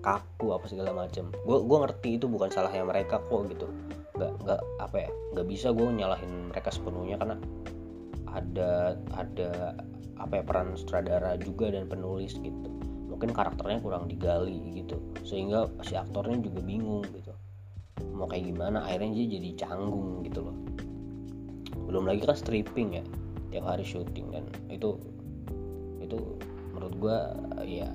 kaku 0.00 0.56
apa 0.56 0.66
segala 0.66 0.92
macam 0.96 1.28
gue 1.32 1.58
gue 1.60 1.78
ngerti 1.84 2.08
itu 2.16 2.26
bukan 2.26 2.48
salahnya 2.48 2.84
mereka 2.84 3.20
kok 3.20 3.48
gitu. 3.52 3.68
Nggak 4.16 4.32
nggak 4.44 4.60
apa 4.80 4.96
ya 4.96 5.10
nggak 5.36 5.46
bisa 5.48 5.68
gue 5.72 5.86
nyalahin 5.88 6.52
mereka 6.52 6.68
sepenuhnya 6.72 7.16
karena 7.20 7.36
ada 8.30 8.96
ada 9.14 9.76
apa 10.20 10.32
ya 10.40 10.44
peran 10.44 10.76
sutradara 10.76 11.36
juga 11.40 11.72
dan 11.72 11.88
penulis 11.88 12.36
gitu. 12.40 12.68
Mungkin 13.08 13.36
karakternya 13.36 13.80
kurang 13.84 14.08
digali 14.08 14.80
gitu. 14.80 14.96
Sehingga 15.24 15.68
si 15.84 15.96
aktornya 15.96 16.40
juga 16.40 16.60
bingung 16.64 17.04
gitu. 17.12 17.32
Mau 18.16 18.28
kayak 18.28 18.48
gimana 18.48 18.84
akhirnya 18.84 19.16
dia 19.16 19.26
jadi 19.40 19.50
canggung 19.66 20.24
gitu 20.24 20.44
loh. 20.44 20.56
Belum 21.88 22.08
lagi 22.08 22.24
kan 22.24 22.36
stripping 22.36 23.00
ya 23.00 23.04
tiap 23.50 23.66
hari 23.66 23.82
syuting 23.82 24.30
dan 24.30 24.46
itu 24.70 24.94
itu 25.98 26.18
menurut 26.70 26.94
gue 26.96 27.18
ya 27.66 27.90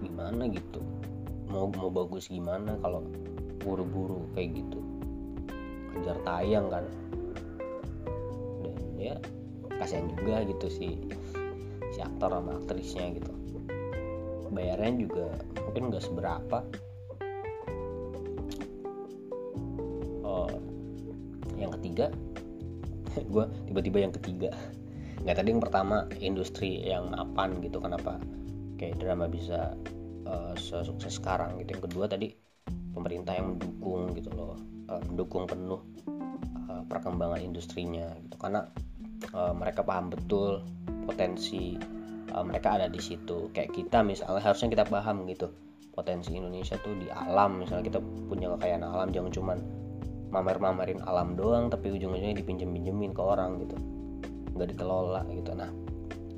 gimana 0.00 0.48
gitu? 0.48 0.80
Mau 1.52 1.68
mau 1.68 1.90
bagus 1.92 2.26
gimana 2.26 2.76
kalau 2.80 3.04
buru-buru 3.60 4.24
kayak 4.32 4.64
gitu? 4.64 4.80
Kejar 5.94 6.18
tayang 6.24 6.66
kan? 6.72 6.84
Ya 9.00 9.16
kasihan 9.80 10.12
juga 10.12 10.44
gitu 10.44 10.66
si 10.68 10.88
si 11.92 11.98
aktor 12.00 12.32
sama 12.32 12.60
aktrisnya 12.60 13.16
gitu. 13.16 13.32
Bayarnya 14.52 14.92
juga 15.08 15.26
mungkin 15.64 15.82
nggak 15.88 16.04
seberapa. 16.04 16.58
Oh 20.24 20.50
yang 21.56 21.72
ketiga? 21.80 22.12
Gue 23.32 23.48
tiba-tiba 23.68 23.98
yang 24.04 24.14
ketiga. 24.14 24.50
Nggak 25.24 25.36
tadi 25.36 25.48
yang 25.52 25.62
pertama 25.64 25.96
industri 26.20 26.80
yang 26.84 27.12
apan 27.16 27.60
gitu 27.60 27.80
kenapa 27.80 28.20
kayak 28.80 28.96
drama 28.96 29.28
bisa 29.28 29.76
uh, 30.24 30.56
sukses 30.56 31.20
sekarang 31.20 31.60
gitu. 31.60 31.76
Yang 31.76 31.92
kedua 31.92 32.08
tadi 32.08 32.32
pemerintah 32.96 33.36
yang 33.36 33.56
mendukung 33.56 34.16
gitu 34.16 34.32
loh. 34.32 34.56
Uh, 34.88 35.04
mendukung 35.04 35.44
penuh 35.44 35.84
uh, 36.72 36.82
perkembangan 36.88 37.44
industrinya 37.44 38.08
gitu. 38.24 38.40
Karena 38.40 38.64
uh, 39.36 39.52
mereka 39.52 39.84
paham 39.84 40.08
betul 40.08 40.64
potensi 41.04 41.76
uh, 42.32 42.40
mereka 42.40 42.80
ada 42.80 42.88
di 42.88 42.98
situ. 43.04 43.52
Kayak 43.52 43.76
kita 43.76 44.00
misalnya 44.00 44.40
harusnya 44.40 44.72
kita 44.72 44.88
paham 44.88 45.28
gitu 45.28 45.52
potensi 45.92 46.32
Indonesia 46.32 46.80
tuh 46.80 46.96
di 46.96 47.12
alam. 47.12 47.60
Misalnya 47.60 47.84
kita 47.84 48.00
punya 48.00 48.56
kekayaan 48.56 48.80
alam 48.80 49.12
jangan 49.12 49.28
cuman 49.28 49.58
mamer-mamerin 50.30 51.02
alam 51.04 51.34
doang 51.34 51.68
tapi 51.68 51.90
ujung-ujungnya 51.90 52.38
dipinjem-pinjemin 52.40 53.12
ke 53.12 53.20
orang 53.20 53.60
gitu. 53.60 53.76
Nggak 54.56 54.72
dikelola 54.72 55.28
gitu. 55.36 55.52
Nah 55.52 55.70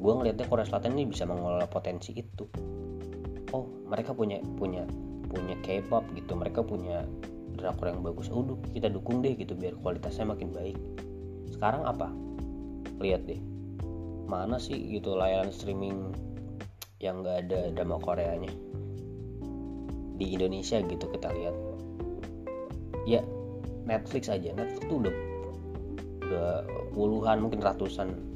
gue 0.02 0.12
ngelihatnya 0.18 0.50
Korea 0.50 0.66
Selatan 0.66 0.98
ini 0.98 1.14
bisa 1.14 1.22
mengelola 1.22 1.70
potensi 1.70 2.10
itu. 2.10 2.42
Oh 3.54 3.70
mereka 3.86 4.10
punya 4.10 4.42
punya 4.58 4.82
punya 5.30 5.54
K-pop 5.62 6.02
gitu 6.18 6.34
mereka 6.34 6.66
punya 6.66 7.06
drakor 7.54 7.94
yang 7.94 8.02
bagus. 8.02 8.26
Udah 8.26 8.58
kita 8.74 8.90
dukung 8.90 9.22
deh 9.22 9.38
gitu 9.38 9.54
biar 9.54 9.78
kualitasnya 9.78 10.26
makin 10.26 10.50
baik. 10.50 10.74
Sekarang 11.54 11.86
apa? 11.86 12.10
Lihat 12.98 13.30
deh. 13.30 13.38
Mana 14.26 14.58
sih 14.58 14.74
gitu 14.90 15.14
layanan 15.14 15.54
streaming 15.54 16.10
yang 16.98 17.22
nggak 17.22 17.46
ada 17.46 17.70
drama 17.70 18.02
Koreanya? 18.02 18.50
Di 20.18 20.26
Indonesia 20.34 20.82
gitu 20.82 21.06
kita 21.14 21.30
lihat. 21.30 21.54
Ya 23.06 23.22
Netflix 23.86 24.26
aja. 24.26 24.50
Netflix 24.50 24.82
tuh 24.90 24.98
udah 25.06 25.14
udah 26.26 26.50
puluhan 26.90 27.38
mungkin 27.44 27.62
ratusan 27.62 28.31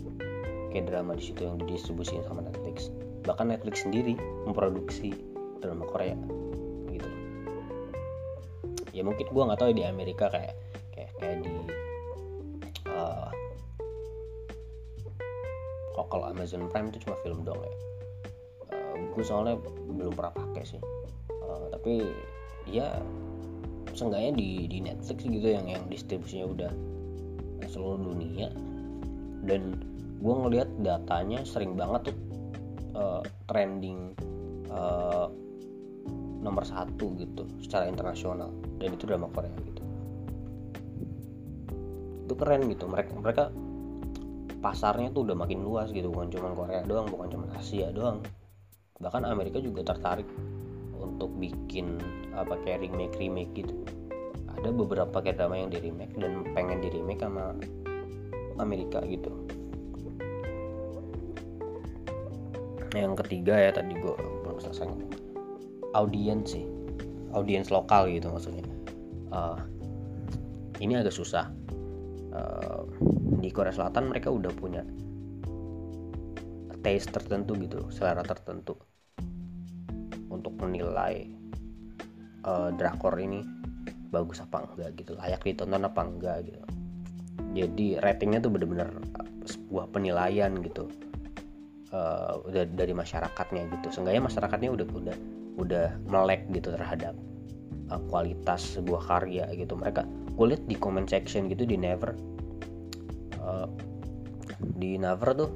kayak 0.73 0.91
drama 0.91 1.17
di 1.17 1.31
situ 1.33 1.47
yang 1.47 1.57
didistribusikan 1.61 2.25
sama 2.27 2.41
Netflix. 2.47 2.91
Bahkan 3.27 3.47
Netflix 3.51 3.83
sendiri 3.87 4.15
memproduksi 4.47 5.15
drama 5.61 5.85
Korea 5.89 6.17
gitu. 6.93 7.11
Ya 8.93 9.03
mungkin 9.05 9.27
gue 9.29 9.43
nggak 9.43 9.61
tahu 9.61 9.71
di 9.77 9.85
Amerika 9.85 10.31
kayak 10.31 10.55
kayak 10.95 11.13
kayak 11.21 11.37
di 11.45 11.53
kok 15.97 16.13
kalau 16.13 16.29
Amazon 16.29 16.69
Prime 16.69 16.93
itu 16.93 17.09
cuma 17.09 17.17
film 17.25 17.41
dong 17.43 17.57
ya? 17.57 17.75
Uh, 18.69 19.01
eh, 19.01 19.09
gue 19.17 19.25
soalnya 19.25 19.57
belum 19.89 20.13
pernah 20.13 20.37
pakai 20.37 20.77
sih. 20.77 20.81
Uh, 21.33 21.73
tapi 21.73 22.05
ya 22.69 23.01
seenggaknya 23.97 24.37
di 24.37 24.69
di 24.69 24.79
Netflix 24.85 25.25
gitu 25.25 25.49
yang 25.49 25.67
yang 25.73 25.89
distribusinya 25.89 26.47
udah 26.53 26.73
seluruh 27.73 28.13
dunia. 28.13 28.53
Dan 29.49 29.81
gue 30.17 30.35
ngelihat 30.35 30.69
datanya 30.81 31.45
sering 31.45 31.77
banget 31.77 32.13
tuh 32.13 32.17
uh, 32.97 33.23
trending 33.49 34.17
uh, 34.73 35.29
nomor 36.41 36.65
satu 36.65 37.13
gitu 37.21 37.45
secara 37.61 37.89
internasional. 37.91 38.49
Dan 38.81 38.97
itu 38.97 39.05
drama 39.05 39.29
Korea 39.33 39.53
gitu. 39.61 39.83
Itu 42.27 42.35
keren 42.35 42.69
gitu 42.73 42.89
mereka 42.89 43.13
mereka 43.17 43.45
pasarnya 44.61 45.13
tuh 45.13 45.29
udah 45.29 45.37
makin 45.37 45.63
luas 45.63 45.93
gitu 45.93 46.11
bukan 46.11 46.33
cuma 46.33 46.51
Korea 46.57 46.83
doang 46.83 47.07
bukan 47.13 47.29
cuma 47.37 47.47
Asia 47.55 47.93
doang. 47.93 48.25
Bahkan 48.97 49.29
Amerika 49.29 49.61
juga 49.61 49.85
tertarik 49.85 50.27
untuk 50.97 51.29
bikin 51.37 52.01
apa 52.33 52.57
kayak 52.65 52.89
remake 52.89 53.15
remake 53.21 53.53
gitu. 53.53 53.77
Ada 54.57 54.73
beberapa 54.73 55.21
kayak 55.21 55.37
drama 55.37 55.61
yang 55.61 55.69
di 55.69 55.79
remake 55.85 56.17
dan 56.17 56.41
pengen 56.57 56.81
di 56.81 56.89
remake 56.89 57.21
sama 57.21 57.53
Amerika 58.57 59.05
gitu 59.05 59.46
yang 62.97 63.15
ketiga 63.15 63.55
ya 63.57 63.71
tadi 63.77 63.93
gue 63.97 64.15
belum 64.17 64.59
selesai 64.59 64.89
audiens 65.93 66.57
sih. 66.57 66.65
Audiens 67.37 67.69
lokal 67.69 68.09
gitu 68.09 68.33
maksudnya. 68.33 68.65
Uh, 69.29 69.61
ini 70.81 70.97
agak 70.97 71.13
susah. 71.13 71.53
Uh, 72.33 72.85
di 73.41 73.49
Korea 73.49 73.73
Selatan 73.73 74.13
mereka 74.13 74.29
udah 74.29 74.53
punya 74.53 74.85
taste 76.85 77.11
tertentu 77.11 77.57
gitu 77.59 77.91
selera 77.91 78.23
tertentu 78.23 78.79
untuk 80.31 80.55
menilai 80.61 81.27
uh, 82.47 82.71
drakor 82.77 83.19
ini 83.19 83.43
bagus 84.15 84.39
apa 84.39 84.63
enggak 84.63 84.95
gitu 85.01 85.19
layak 85.19 85.43
ditonton 85.43 85.83
apa 85.83 86.01
enggak 86.07 86.47
gitu. 86.47 86.63
Jadi 87.57 87.97
ratingnya 87.99 88.39
tuh 88.45 88.53
bener-bener 88.53 88.93
sebuah 89.49 89.91
penilaian 89.91 90.53
gitu 90.61 90.87
uh, 91.97 92.45
dari 92.53 92.93
masyarakatnya 92.93 93.73
gitu. 93.81 93.89
Seenggaknya 93.89 94.29
masyarakatnya 94.29 94.71
udah 94.77 94.87
udah 94.93 95.17
udah 95.57 95.87
melek 96.13 96.45
gitu 96.53 96.69
terhadap 96.69 97.17
uh, 97.89 98.01
kualitas 98.13 98.77
sebuah 98.77 99.09
karya 99.09 99.49
gitu. 99.57 99.73
Mereka 99.73 100.05
gue 100.37 100.47
liat 100.53 100.63
di 100.69 100.77
comment 100.77 101.09
section 101.09 101.49
gitu 101.49 101.65
di 101.65 101.81
Never 101.81 102.13
uh, 103.41 103.69
di 104.77 105.01
Never 105.01 105.33
tuh 105.33 105.51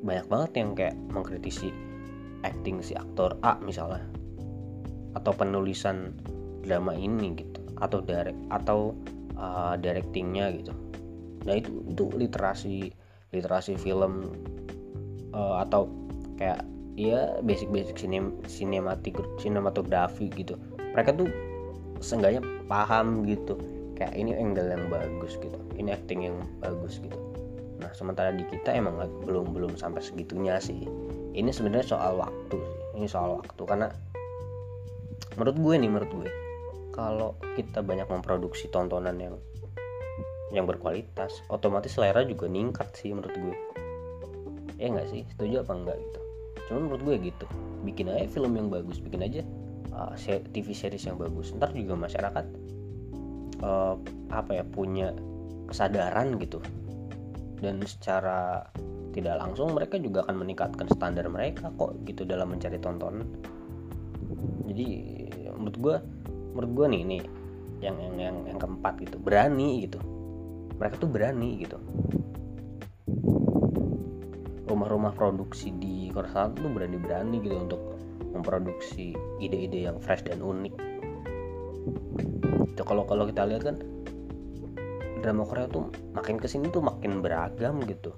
banyak 0.00 0.26
banget 0.30 0.50
yang 0.56 0.70
kayak 0.72 0.96
mengkritisi 1.10 1.68
acting 2.46 2.80
si 2.80 2.94
aktor 2.94 3.34
A 3.42 3.58
misalnya 3.60 4.06
atau 5.18 5.34
penulisan 5.34 6.14
drama 6.62 6.94
ini 6.94 7.34
gitu 7.34 7.60
atau 7.82 7.98
direct 7.98 8.38
atau 8.54 8.94
uh, 9.34 9.74
directingnya 9.74 10.54
gitu. 10.54 10.72
Nah 11.46 11.54
itu 11.58 11.70
itu 11.90 12.04
literasi 12.14 12.94
literasi 13.34 13.74
film 13.76 14.32
uh, 15.34 15.64
atau 15.64 15.88
kayak 16.38 16.62
ya 16.98 17.38
basic-basic 17.42 17.98
sinem 17.98 18.34
sinematik 18.46 19.18
sinematografi 19.38 20.30
gitu. 20.34 20.58
Mereka 20.94 21.14
tuh 21.14 21.28
seenggaknya 22.02 22.42
paham 22.66 23.26
gitu. 23.26 23.58
Kayak 23.98 24.14
ini 24.14 24.30
angle 24.38 24.70
yang 24.70 24.86
bagus 24.86 25.34
gitu 25.42 25.58
ini 25.78 25.94
acting 25.94 26.26
yang 26.26 26.36
bagus 26.58 26.98
gitu. 26.98 27.16
Nah 27.78 27.94
sementara 27.94 28.34
di 28.34 28.42
kita 28.50 28.74
emang 28.74 28.98
belum 29.22 29.54
belum 29.54 29.72
sampai 29.78 30.02
segitunya 30.02 30.58
sih. 30.58 30.84
Ini 31.32 31.48
sebenarnya 31.54 31.94
soal 31.94 32.18
waktu 32.18 32.58
sih 32.58 32.78
ini 32.98 33.06
soal 33.06 33.38
waktu. 33.38 33.62
Karena 33.62 33.86
menurut 35.38 35.56
gue 35.56 35.74
nih 35.78 35.90
menurut 35.90 36.10
gue 36.10 36.30
kalau 36.90 37.38
kita 37.54 37.78
banyak 37.78 38.10
memproduksi 38.10 38.66
tontonan 38.74 39.14
yang 39.22 39.38
yang 40.50 40.64
berkualitas 40.66 41.44
otomatis 41.52 41.94
selera 41.94 42.24
juga 42.24 42.48
ningkat 42.48 42.90
sih 42.96 43.12
menurut 43.12 43.36
gue 43.36 43.54
ya 44.78 44.86
nggak 44.94 45.10
sih 45.10 45.22
setuju 45.34 45.66
apa 45.66 45.72
enggak 45.74 45.96
gitu. 45.98 46.20
Cuman 46.70 46.80
menurut 46.86 47.02
gue 47.02 47.16
gitu 47.34 47.46
bikin 47.82 48.06
aja 48.10 48.26
film 48.30 48.54
yang 48.54 48.70
bagus 48.70 49.02
bikin 49.02 49.20
aja 49.26 49.42
uh, 49.92 50.14
TV 50.54 50.70
series 50.70 51.04
yang 51.10 51.18
bagus. 51.18 51.50
Ntar 51.58 51.74
juga 51.74 51.98
masyarakat 51.98 52.46
uh, 53.66 53.98
apa 54.30 54.50
ya 54.54 54.64
punya 54.64 55.12
kesadaran 55.66 56.38
gitu. 56.38 56.62
Dan 57.58 57.82
secara 57.82 58.62
tidak 59.10 59.42
langsung 59.42 59.74
mereka 59.74 59.98
juga 59.98 60.22
akan 60.22 60.46
meningkatkan 60.46 60.86
standar 60.94 61.26
mereka 61.26 61.74
kok 61.74 61.98
gitu 62.06 62.22
dalam 62.22 62.54
mencari 62.54 62.78
tontonan. 62.78 63.26
Jadi 64.70 64.86
menurut 65.58 65.76
gue 65.76 65.96
menurut 66.54 66.72
gue 66.74 66.86
nih 66.94 67.00
ini 67.02 67.18
yang 67.82 67.98
yang 67.98 68.14
yang 68.18 68.36
yang 68.46 68.58
keempat 68.62 68.94
gitu 69.02 69.18
berani 69.18 69.90
gitu. 69.90 69.98
Mereka 70.78 71.02
tuh 71.02 71.10
berani 71.10 71.58
gitu 71.58 71.82
rumah-rumah 74.68 75.16
produksi 75.16 75.72
di 75.72 76.12
Korea 76.12 76.30
Selatan 76.30 76.60
tuh 76.60 76.72
berani-berani 76.72 77.36
gitu 77.40 77.56
untuk 77.56 77.82
memproduksi 78.30 79.16
ide-ide 79.40 79.88
yang 79.88 79.96
fresh 79.98 80.22
dan 80.28 80.44
unik. 80.44 80.74
Itu 82.76 82.82
kalau 82.84 83.08
kalau 83.08 83.24
kita 83.26 83.48
lihat 83.48 83.62
kan 83.66 83.76
drama 85.24 85.42
Korea 85.48 85.66
tuh 85.66 85.90
makin 86.14 86.38
ke 86.38 86.46
sini 86.46 86.70
tuh 86.70 86.84
makin 86.84 87.24
beragam 87.24 87.80
gitu. 87.88 88.12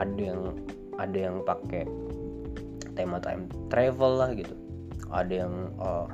Ada 0.00 0.18
yang 0.18 0.42
ada 0.98 1.18
yang 1.18 1.36
pakai 1.46 1.86
tema 2.98 3.22
time 3.22 3.46
travel 3.70 4.12
lah 4.18 4.30
gitu. 4.34 4.54
Ada 5.12 5.46
yang 5.46 5.54
uh, 5.78 6.08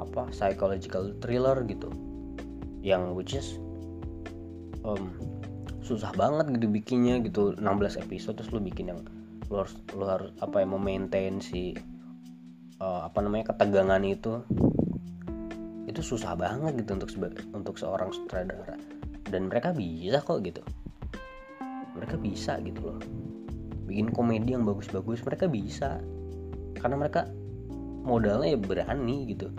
apa 0.00 0.32
psychological 0.34 1.14
thriller 1.22 1.62
gitu. 1.68 1.92
Yang 2.80 3.02
which 3.12 3.32
is 3.36 3.48
um, 4.82 5.12
susah 5.90 6.14
banget 6.14 6.54
gitu. 6.54 6.70
bikinnya 6.70 7.18
gitu 7.26 7.58
16 7.58 8.02
episode 8.06 8.38
terus 8.38 8.50
lu 8.54 8.62
bikin 8.62 8.94
yang 8.94 9.00
lu 9.50 9.66
harus 9.66 9.74
lu 9.98 10.06
harus 10.06 10.30
apa 10.38 10.62
ya 10.62 10.66
memaintain 10.70 11.42
si 11.42 11.74
uh, 12.78 13.10
apa 13.10 13.18
namanya 13.18 13.50
ketegangan 13.50 14.02
itu. 14.06 14.42
Itu 15.90 16.06
susah 16.06 16.38
banget 16.38 16.86
gitu 16.86 16.94
untuk 16.94 17.10
untuk 17.50 17.74
seorang 17.74 18.14
sutradara. 18.14 18.78
Dan 19.26 19.50
mereka 19.50 19.74
bisa 19.74 20.22
kok 20.22 20.38
gitu. 20.46 20.62
Mereka 21.98 22.14
bisa 22.22 22.62
gitu 22.62 22.94
loh. 22.94 23.00
Bikin 23.90 24.14
komedi 24.14 24.54
yang 24.54 24.62
bagus-bagus 24.62 25.26
mereka 25.26 25.50
bisa. 25.50 25.98
Karena 26.78 26.94
mereka 26.94 27.26
modalnya 28.06 28.54
ya 28.54 28.58
berani 28.62 29.16
gitu. 29.34 29.50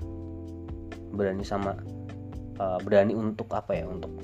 Berani 1.11 1.43
sama 1.43 1.75
uh, 2.63 2.79
berani 2.79 3.11
untuk 3.11 3.51
apa 3.51 3.75
ya 3.75 3.83
untuk 3.91 4.15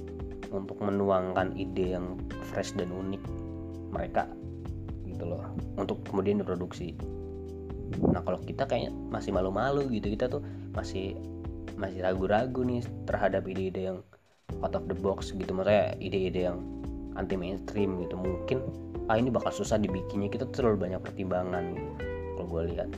untuk 0.52 0.80
menuangkan 0.80 1.56
ide 1.56 1.98
yang 1.98 2.20
fresh 2.52 2.76
dan 2.76 2.92
unik 2.92 3.24
mereka 3.92 4.28
gitu 5.08 5.24
loh 5.28 5.44
untuk 5.80 6.04
kemudian 6.06 6.40
diproduksi. 6.44 6.94
Nah 8.04 8.22
kalau 8.22 8.40
kita 8.44 8.68
kayaknya 8.68 8.92
masih 9.10 9.32
malu-malu 9.32 9.88
gitu 9.90 10.12
kita 10.12 10.28
tuh 10.28 10.44
masih 10.76 11.16
masih 11.78 12.04
ragu-ragu 12.04 12.66
nih 12.66 12.84
terhadap 13.06 13.46
ide-ide 13.48 13.94
yang 13.94 14.00
out 14.62 14.74
of 14.76 14.86
the 14.92 14.98
box 14.98 15.32
gitu. 15.32 15.52
Maksudnya 15.54 15.96
ide-ide 16.02 16.52
yang 16.52 16.60
anti 17.16 17.40
mainstream 17.40 17.98
gitu. 18.04 18.18
Mungkin 18.20 18.60
ah 19.08 19.16
ini 19.16 19.32
bakal 19.32 19.50
susah 19.54 19.80
dibikinnya. 19.80 20.28
Kita 20.28 20.50
terlalu 20.52 20.90
banyak 20.90 21.02
pertimbangan 21.02 21.64
gitu 21.74 21.92
kalau 22.38 22.48
gue 22.52 22.62
lihat. 22.76 22.90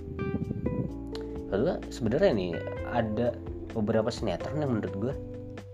Lalu 1.49 1.81
sebenarnya 1.89 2.31
nih 2.35 2.51
ada 2.89 3.27
beberapa 3.73 4.09
sinetron 4.09 4.61
yang 4.61 4.71
menurut 4.75 4.95
gue 4.97 5.13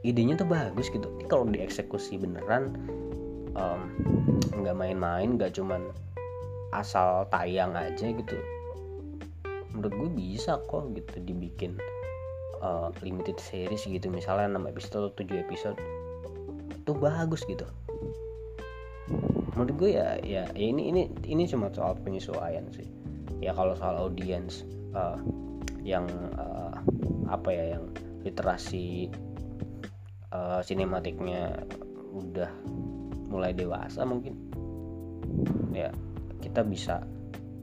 idenya 0.06 0.38
tuh 0.38 0.48
bagus 0.48 0.94
gitu. 0.94 1.06
Tapi 1.06 1.26
kalau 1.26 1.50
dieksekusi 1.50 2.22
beneran 2.22 2.78
nggak 4.56 4.76
um, 4.76 4.80
main-main 4.80 5.40
nggak 5.40 5.56
cuman 5.58 5.90
asal 6.76 7.24
tayang 7.32 7.72
aja 7.72 8.12
gitu 8.12 8.36
menurut 9.76 9.92
gue 9.92 10.10
bisa 10.16 10.60
kok 10.72 10.96
gitu 10.96 11.20
dibikin 11.28 11.76
uh, 12.64 12.90
limited 13.04 13.36
series 13.38 13.84
gitu. 13.84 14.08
Misalnya 14.08 14.56
6 14.56 14.72
episode 14.72 15.12
atau 15.12 15.14
7 15.20 15.44
episode 15.44 15.78
itu 16.72 16.92
bagus 16.96 17.44
gitu. 17.44 17.68
Menurut 19.54 19.72
gue 19.76 19.90
ya 20.00 20.16
ya, 20.24 20.48
ya 20.56 20.66
ini 20.72 20.90
ini 20.96 21.02
ini 21.28 21.44
cuma 21.46 21.68
soal 21.76 22.00
penyesuaian 22.00 22.72
sih. 22.72 22.88
Ya 23.44 23.52
kalau 23.52 23.76
soal 23.76 24.00
audiens 24.00 24.64
uh, 24.96 25.20
yang 25.84 26.08
uh, 26.40 26.72
apa 27.28 27.52
ya 27.52 27.78
yang 27.78 27.92
literasi 28.24 29.12
uh, 30.36 30.60
udah 32.16 32.52
mulai 33.32 33.52
dewasa 33.52 34.04
mungkin. 34.04 34.36
Ya 35.72 35.92
kita 36.40 36.64
bisa 36.64 37.04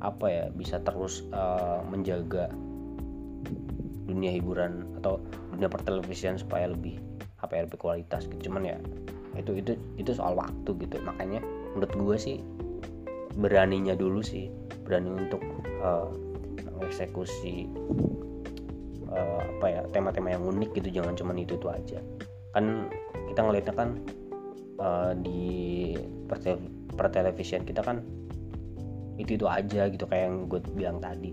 apa 0.02 0.26
ya 0.26 0.44
bisa 0.52 0.82
terus 0.82 1.24
uh, 1.30 1.80
menjaga 1.86 2.50
dunia 4.02 4.34
hiburan 4.34 4.98
atau 4.98 5.22
dunia 5.54 5.70
pertelevisian 5.70 6.36
supaya 6.36 6.68
lebih 6.68 6.98
apa 7.40 7.56
ya 7.56 7.62
lebih 7.64 7.80
kualitas 7.80 8.28
gitu. 8.28 8.50
Cuman 8.50 8.62
ya 8.66 8.76
itu 9.38 9.56
itu 9.56 9.72
itu 9.96 10.10
soal 10.12 10.36
waktu 10.36 10.70
gitu. 10.84 11.00
Makanya 11.00 11.40
menurut 11.72 11.92
gue 11.94 12.16
sih 12.18 12.36
beraninya 13.32 13.96
dulu 13.96 14.20
sih 14.20 14.52
berani 14.84 15.08
untuk 15.16 15.40
uh, 15.80 16.12
mengeksekusi 16.76 17.70
uh, 19.08 19.40
apa 19.40 19.66
ya 19.70 19.80
tema-tema 19.94 20.36
yang 20.36 20.44
unik 20.44 20.76
gitu. 20.76 21.00
Jangan 21.00 21.16
cuman 21.16 21.36
itu 21.40 21.56
itu 21.56 21.68
aja 21.70 22.02
kan 22.52 22.88
kita 23.32 23.40
ngelihatnya 23.40 23.74
kan 23.74 23.90
uh, 24.80 25.12
di 25.16 25.42
pertelevisian 26.92 27.64
kita 27.64 27.80
kan 27.80 28.04
itu 29.20 29.36
itu 29.36 29.46
aja 29.48 29.88
gitu 29.92 30.04
kayak 30.08 30.24
yang 30.28 30.36
gue 30.48 30.60
bilang 30.76 30.98
tadi. 31.00 31.32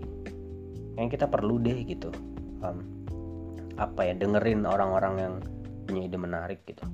Yang 0.96 1.16
kita 1.16 1.26
perlu 1.32 1.56
deh 1.60 1.80
gitu 1.84 2.12
um, 2.60 2.84
apa 3.80 4.12
ya 4.12 4.12
dengerin 4.16 4.68
orang-orang 4.68 5.14
yang 5.16 5.34
punya 5.88 6.00
ide 6.08 6.18
menarik 6.20 6.60
gitu. 6.68 6.84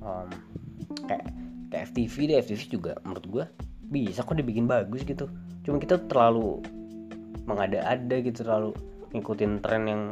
Um, 0.00 0.28
kayak 1.04 1.28
kayak 1.68 1.84
FTV 1.92 2.14
deh 2.32 2.36
FTV 2.40 2.60
juga 2.72 2.92
menurut 3.04 3.26
gue 3.28 3.44
bisa 3.88 4.24
kok 4.24 4.36
dibikin 4.36 4.64
bagus 4.64 5.04
gitu. 5.04 5.28
Cuma 5.64 5.76
kita 5.76 6.00
terlalu 6.08 6.64
mengada-ada 7.44 8.16
gitu 8.20 8.44
terlalu 8.44 8.72
ngikutin 9.16 9.52
tren 9.64 9.82
yang 9.88 10.02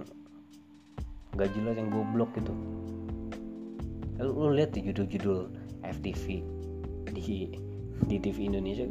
gak 1.36 1.52
jelas 1.52 1.76
yang 1.76 1.92
goblok 1.92 2.32
gitu. 2.34 2.52
Lu, 4.16 4.32
lu 4.32 4.48
lihat 4.56 4.72
di 4.72 4.80
judul-judul 4.88 5.52
FTV 5.84 6.40
di 7.12 7.52
di 8.04 8.16
TV 8.20 8.48
Indonesia 8.48 8.84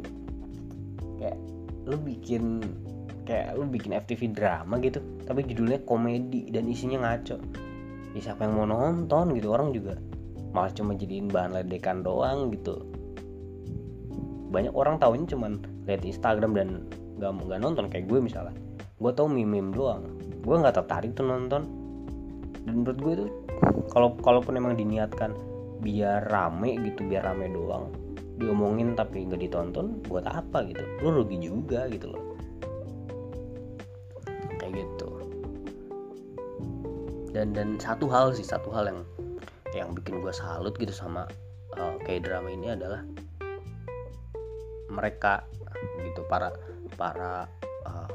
kayak 1.18 1.38
lu 1.86 1.96
bikin 2.02 2.62
kayak 3.26 3.58
lu 3.58 3.66
bikin 3.66 3.94
FTV 3.94 4.34
drama 4.34 4.78
gitu 4.82 4.98
tapi 5.26 5.42
judulnya 5.46 5.82
komedi 5.86 6.50
dan 6.50 6.70
isinya 6.70 7.02
ngaco. 7.02 7.38
Ya 8.14 8.20
siapa 8.32 8.48
yang 8.48 8.54
mau 8.56 8.66
nonton 8.66 9.34
gitu? 9.34 9.52
Orang 9.52 9.74
juga 9.74 9.98
malah 10.54 10.72
cuma 10.72 10.96
jadiin 10.96 11.28
bahan 11.28 11.52
ledekan 11.52 12.00
doang 12.00 12.48
gitu. 12.54 12.86
Banyak 14.54 14.72
orang 14.72 14.96
tahunya 14.96 15.26
cuman 15.36 15.52
lihat 15.84 16.06
Instagram 16.06 16.54
dan 16.56 16.68
nggak 17.18 17.30
nggak 17.44 17.60
nonton 17.60 17.90
kayak 17.90 18.06
gue 18.08 18.18
misalnya. 18.22 18.54
Gue 18.96 19.12
tau 19.12 19.28
meme 19.28 19.74
doang. 19.74 20.16
Gue 20.40 20.56
nggak 20.56 20.80
tertarik 20.80 21.12
tuh 21.12 21.26
nonton 21.26 21.85
dan 22.66 22.82
menurut 22.82 22.98
gue 22.98 23.14
tuh 23.24 23.30
kalau 23.94 24.12
kalaupun 24.20 24.58
emang 24.58 24.74
diniatkan 24.74 25.32
biar 25.80 26.26
rame 26.28 26.74
gitu 26.82 27.06
biar 27.06 27.22
rame 27.22 27.46
doang 27.48 27.94
diomongin 28.36 28.92
tapi 28.92 29.24
nggak 29.24 29.48
ditonton 29.48 30.00
buat 30.08 30.28
apa 30.28 30.68
gitu? 30.68 30.84
Lu 31.00 31.22
rugi 31.22 31.40
juga 31.40 31.88
gitu 31.88 32.12
loh. 32.12 32.24
Gitu. 34.66 35.08
Dan 37.32 37.56
dan 37.56 37.80
satu 37.80 38.10
hal 38.10 38.34
sih 38.36 38.44
satu 38.44 38.68
hal 38.74 38.92
yang 38.92 39.00
yang 39.72 39.88
bikin 39.94 40.20
gue 40.20 40.34
salut 40.34 40.76
gitu 40.76 40.92
sama 40.92 41.24
uh, 41.80 41.96
kayak 42.04 42.28
drama 42.28 42.50
ini 42.50 42.74
adalah 42.76 43.00
mereka 44.92 45.46
gitu 46.02 46.24
para 46.28 46.52
para 46.98 47.48
uh, 47.88 48.08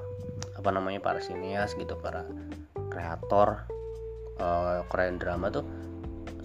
apa 0.57 0.69
namanya 0.69 1.01
para 1.01 1.23
sinias 1.23 1.73
gitu 1.77 1.97
para 1.97 2.27
kreator 2.91 3.65
uh, 4.41 4.82
Korean 4.89 5.21
drama 5.21 5.54
tuh 5.54 5.63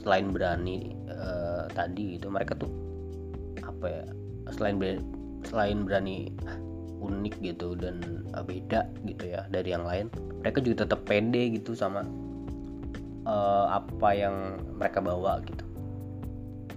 selain 0.04 0.30
berani 0.30 0.92
uh, 1.08 1.64
tadi 1.72 2.20
gitu 2.20 2.28
mereka 2.28 2.52
tuh 2.54 2.68
apa 3.64 3.86
ya 3.88 4.04
selain 4.54 4.78
selain 5.42 5.82
berani 5.82 6.30
unik 7.00 7.34
gitu 7.42 7.74
dan 7.74 8.22
uh, 8.36 8.44
beda 8.44 8.86
gitu 9.08 9.32
ya 9.32 9.48
dari 9.50 9.72
yang 9.74 9.82
lain 9.82 10.06
mereka 10.44 10.62
juga 10.62 10.86
tetap 10.86 11.02
pede 11.08 11.58
gitu 11.58 11.74
sama 11.74 12.06
uh, 13.26 13.66
apa 13.74 14.08
yang 14.14 14.34
mereka 14.78 15.02
bawa 15.02 15.42
gitu. 15.44 15.66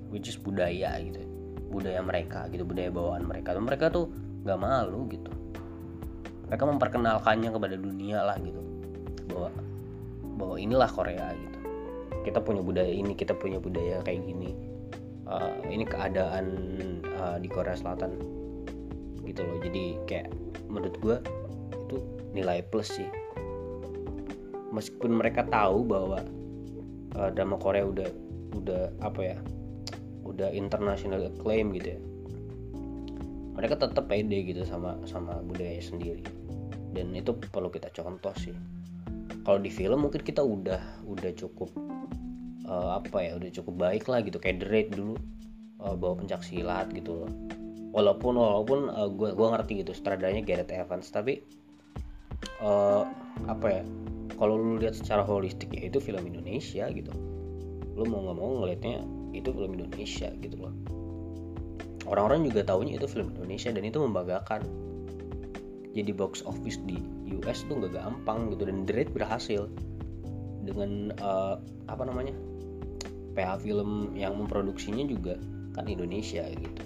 Which 0.10 0.26
is 0.26 0.42
budaya 0.42 0.98
gitu 1.06 1.22
budaya 1.70 2.02
mereka 2.02 2.50
gitu 2.50 2.66
budaya 2.66 2.90
bawaan 2.90 3.30
mereka. 3.30 3.54
Dan 3.54 3.70
mereka 3.70 3.94
tuh 3.94 4.10
nggak 4.42 4.58
malu 4.58 5.06
gitu. 5.14 5.30
Mereka 6.50 6.64
memperkenalkannya 6.66 7.50
kepada 7.54 7.76
dunia 7.78 8.26
lah 8.26 8.38
gitu 8.42 8.58
bahwa 9.30 9.54
bahwa 10.40 10.56
inilah 10.56 10.88
Korea 10.88 11.36
gitu. 11.36 11.60
Kita 12.24 12.40
punya 12.40 12.64
budaya 12.64 12.88
ini 12.88 13.12
kita 13.12 13.36
punya 13.36 13.60
budaya 13.60 14.00
kayak 14.08 14.24
gini. 14.24 14.56
Uh, 15.30 15.62
ini 15.70 15.86
keadaan 15.86 16.46
uh, 17.20 17.38
di 17.38 17.52
Korea 17.52 17.76
Selatan 17.76 18.16
gitu 19.28 19.44
loh. 19.44 19.60
Jadi 19.60 20.00
kayak 20.08 20.32
menurut 20.72 20.96
gue 21.04 21.18
itu 21.76 21.98
nilai 22.32 22.64
plus 22.64 22.96
sih. 22.96 23.10
Meskipun 24.72 25.20
mereka 25.20 25.44
tahu 25.52 25.84
bahwa 25.84 26.24
uh, 27.20 27.30
drama 27.36 27.60
Korea 27.60 27.84
udah 27.84 28.10
udah 28.56 28.90
apa 29.04 29.22
ya 29.22 29.38
udah 30.24 30.50
international 30.56 31.30
acclaim 31.36 31.76
gitu 31.76 32.00
ya. 32.00 32.00
Mereka 33.60 33.76
tetap 33.76 34.08
pede 34.08 34.48
gitu 34.48 34.64
sama 34.64 34.96
sama 35.04 35.44
budaya 35.44 35.84
sendiri. 35.84 36.24
Dan 36.90 37.14
itu 37.14 37.36
perlu 37.38 37.70
kita 37.70 37.94
contoh 37.94 38.34
sih 38.40 38.79
kalau 39.50 39.66
di 39.66 39.74
film 39.74 40.06
mungkin 40.06 40.22
kita 40.22 40.46
udah 40.46 40.78
udah 41.10 41.34
cukup 41.34 41.74
uh, 42.70 43.02
apa 43.02 43.18
ya 43.18 43.32
udah 43.34 43.50
cukup 43.50 43.82
baik 43.82 44.06
lah 44.06 44.22
gitu. 44.22 44.38
Kayak 44.38 44.62
The 44.62 44.68
Raid 44.70 44.88
dulu 44.94 45.18
uh, 45.82 45.98
bawa 45.98 46.22
pencak 46.22 46.46
silat 46.46 46.94
gitu 46.94 47.26
loh. 47.26 47.34
Walaupun 47.90 48.38
walaupun 48.38 48.94
uh, 48.94 49.10
eh, 49.10 49.34
gue 49.34 49.48
ngerti 49.50 49.82
gitu 49.82 49.98
stradanya 49.98 50.46
Gareth 50.46 50.70
Evans 50.70 51.10
tapi 51.10 51.42
uh, 52.62 53.10
apa 53.50 53.82
ya 53.82 53.84
kalau 54.38 54.54
lu 54.54 54.78
lihat 54.78 54.94
secara 54.94 55.26
holistik 55.26 55.74
ya 55.74 55.90
itu 55.90 55.98
film 55.98 56.30
Indonesia 56.30 56.86
gitu. 56.94 57.10
Lu 57.98 58.06
mau 58.06 58.30
nggak 58.30 58.38
mau 58.38 58.54
ngelihatnya 58.62 59.02
itu 59.34 59.50
film 59.50 59.82
Indonesia 59.82 60.30
gitu 60.46 60.62
loh. 60.62 60.74
Orang-orang 62.06 62.46
juga 62.46 62.70
tahunya 62.70 63.02
itu 63.02 63.10
film 63.10 63.34
Indonesia 63.34 63.74
dan 63.74 63.82
itu 63.82 63.98
membanggakan. 63.98 64.62
Jadi 65.98 66.14
box 66.14 66.46
office 66.46 66.78
di 66.86 67.02
US 67.38 67.68
tuh 67.70 67.78
nggak 67.84 67.94
gampang 67.94 68.50
gitu 68.56 68.66
dan 68.66 68.88
The 68.90 69.06
berhasil 69.10 69.70
dengan 70.66 71.14
uh, 71.22 71.58
apa 71.90 72.04
namanya 72.06 72.34
PH 73.34 73.64
film 73.64 74.14
yang 74.18 74.36
memproduksinya 74.36 75.06
juga 75.08 75.40
kan 75.74 75.86
Indonesia 75.88 76.44
gitu 76.50 76.84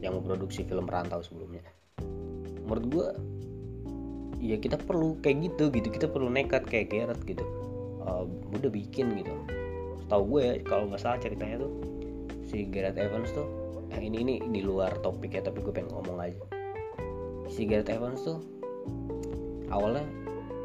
yang 0.00 0.16
memproduksi 0.20 0.64
film 0.64 0.86
rantau 0.86 1.20
sebelumnya. 1.24 1.64
Menurut 2.66 2.84
gue 2.90 3.06
ya 4.42 4.56
kita 4.60 4.76
perlu 4.76 5.16
kayak 5.24 5.48
gitu 5.52 5.72
gitu 5.72 5.88
kita 5.88 6.06
perlu 6.06 6.28
nekat 6.28 6.68
kayak 6.68 6.92
Gareth 6.92 7.22
gitu 7.24 7.44
uh, 8.04 8.24
udah 8.52 8.70
bikin 8.70 9.16
gitu. 9.20 9.32
Tahu 10.06 10.22
gue 10.36 10.40
ya 10.42 10.54
kalau 10.62 10.86
nggak 10.90 11.02
salah 11.02 11.18
ceritanya 11.18 11.66
tuh 11.66 11.72
si 12.46 12.68
Gareth 12.68 13.00
Evans 13.00 13.32
tuh 13.34 13.48
eh, 13.90 14.00
ini 14.02 14.22
ini 14.22 14.34
di 14.40 14.62
luar 14.62 14.94
topik 15.02 15.34
ya 15.34 15.42
tapi 15.42 15.64
gue 15.64 15.72
pengen 15.74 15.92
ngomong 15.92 16.18
aja. 16.22 16.42
Si 17.50 17.66
Gareth 17.66 17.90
Evans 17.90 18.22
tuh 18.22 18.55
awalnya 19.70 20.06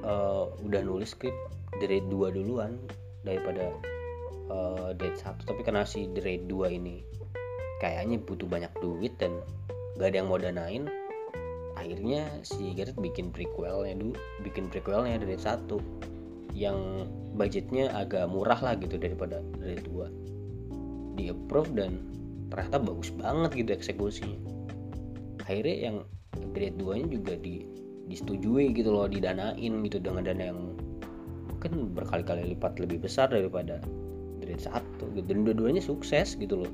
uh, 0.05 0.51
udah 0.61 0.81
nulis 0.83 1.13
skrip 1.13 1.33
dari 1.79 2.03
dua 2.09 2.29
duluan 2.33 2.77
daripada 3.25 3.71
uh, 4.51 4.91
satu. 4.97 5.45
Tapi 5.47 5.61
karena 5.63 5.85
si 5.87 6.09
The 6.11 6.45
2 6.45 6.77
ini 6.77 7.05
kayaknya 7.79 8.21
butuh 8.21 8.45
banyak 8.45 8.73
duit 8.77 9.17
dan 9.17 9.41
gak 9.97 10.13
ada 10.13 10.17
yang 10.21 10.29
mau 10.29 10.37
danain 10.37 10.85
akhirnya 11.81 12.29
si 12.45 12.77
Gareth 12.77 12.99
bikin 13.01 13.33
prequelnya 13.33 13.97
dulu 13.97 14.13
bikin 14.45 14.69
prequelnya 14.69 15.17
dari 15.17 15.33
satu 15.33 15.81
yang 16.53 17.09
budgetnya 17.33 17.89
agak 17.95 18.29
murah 18.29 18.59
lah 18.61 18.77
gitu 18.77 18.99
daripada 19.01 19.41
dari 19.57 19.81
dua. 19.81 20.11
Di 21.17 21.31
approve 21.31 21.73
dan 21.73 21.91
ternyata 22.51 22.77
bagus 22.77 23.09
banget 23.15 23.51
gitu 23.55 23.71
eksekusinya. 23.73 24.39
Akhirnya 25.47 25.77
yang 25.89 25.97
grade 26.51 26.77
2 26.77 26.99
nya 27.01 27.07
juga 27.07 27.33
di 27.39 27.65
disetujui 28.09 28.73
gitu 28.73 28.89
loh 28.93 29.05
didanain 29.05 29.73
gitu 29.85 29.97
dengan 30.01 30.25
dana 30.25 30.53
yang 30.53 30.73
mungkin 31.49 31.93
berkali-kali 31.93 32.57
lipat 32.57 32.81
lebih 32.81 33.05
besar 33.05 33.29
daripada 33.29 33.77
grade 34.41 34.65
1 34.65 34.73
gitu. 35.13 35.25
Dan 35.29 35.45
dua-duanya 35.45 35.83
sukses 35.83 36.33
gitu 36.33 36.65
loh. 36.65 36.71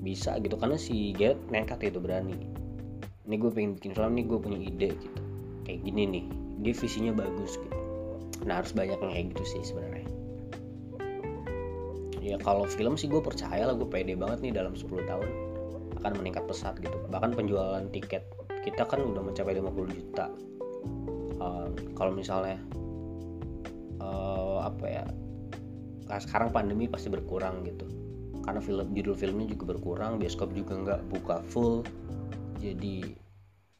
Bisa 0.00 0.40
gitu 0.40 0.56
karena 0.56 0.80
si 0.80 1.12
Garrett 1.12 1.40
nekat 1.52 1.80
itu 1.84 2.00
berani. 2.00 2.36
Ini 3.24 3.34
gue 3.40 3.50
pengen 3.52 3.76
bikin 3.76 3.92
film 3.96 4.12
nih 4.16 4.24
gue 4.24 4.38
punya 4.40 4.58
ide 4.60 4.90
gitu. 4.96 5.20
Kayak 5.64 5.80
gini 5.84 6.02
nih 6.08 6.24
dia 6.64 6.72
visinya 6.76 7.12
bagus 7.12 7.56
gitu. 7.60 7.78
Nah 8.48 8.60
harus 8.60 8.72
banyak 8.72 8.96
yang 9.00 9.12
kayak 9.12 9.26
gitu 9.36 9.44
sih 9.44 9.62
sebenarnya. 9.72 10.08
Ya 12.24 12.36
kalau 12.40 12.64
film 12.64 12.96
sih 12.96 13.12
gue 13.12 13.20
percaya 13.20 13.68
lah 13.68 13.76
gue 13.76 13.84
pede 13.84 14.16
banget 14.16 14.40
nih 14.40 14.52
dalam 14.56 14.72
10 14.72 14.88
tahun 15.04 15.28
akan 16.00 16.12
meningkat 16.20 16.44
pesat 16.48 16.80
gitu. 16.80 16.96
Bahkan 17.12 17.36
penjualan 17.36 17.84
tiket 17.92 18.24
kita 18.64 18.88
kan 18.88 19.04
udah 19.04 19.20
mencapai 19.20 19.60
50 19.60 19.92
juta 19.92 20.32
kalau 21.96 22.12
misalnya 22.14 22.60
uh, 24.00 24.64
apa 24.64 24.86
ya 24.86 25.04
sekarang 26.20 26.52
pandemi 26.52 26.86
pasti 26.86 27.08
berkurang 27.08 27.64
gitu. 27.64 27.88
Karena 28.44 28.60
film 28.60 28.92
judul 28.92 29.16
filmnya 29.16 29.48
juga 29.56 29.72
berkurang 29.72 30.20
bioskop 30.20 30.52
juga 30.52 30.76
nggak 30.76 31.00
buka 31.08 31.40
full. 31.48 31.80
Jadi 32.60 33.16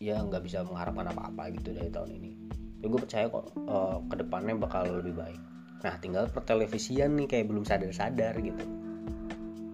ya 0.00 0.20
nggak 0.24 0.42
bisa 0.44 0.64
mengharapkan 0.64 1.12
apa-apa 1.12 1.52
gitu 1.52 1.76
dari 1.76 1.92
tahun 1.92 2.10
ini. 2.16 2.30
Ya 2.80 2.86
gue 2.88 3.00
percaya 3.00 3.28
kok 3.28 3.52
uh, 3.68 4.00
ke 4.08 4.14
depannya 4.24 4.56
bakal 4.56 4.88
lebih 4.88 5.16
baik. 5.16 5.40
Nah 5.84 5.94
tinggal 6.00 6.32
pertelevisian 6.32 7.16
nih 7.20 7.28
kayak 7.28 7.46
belum 7.52 7.64
sadar-sadar 7.68 8.40
gitu. 8.40 8.64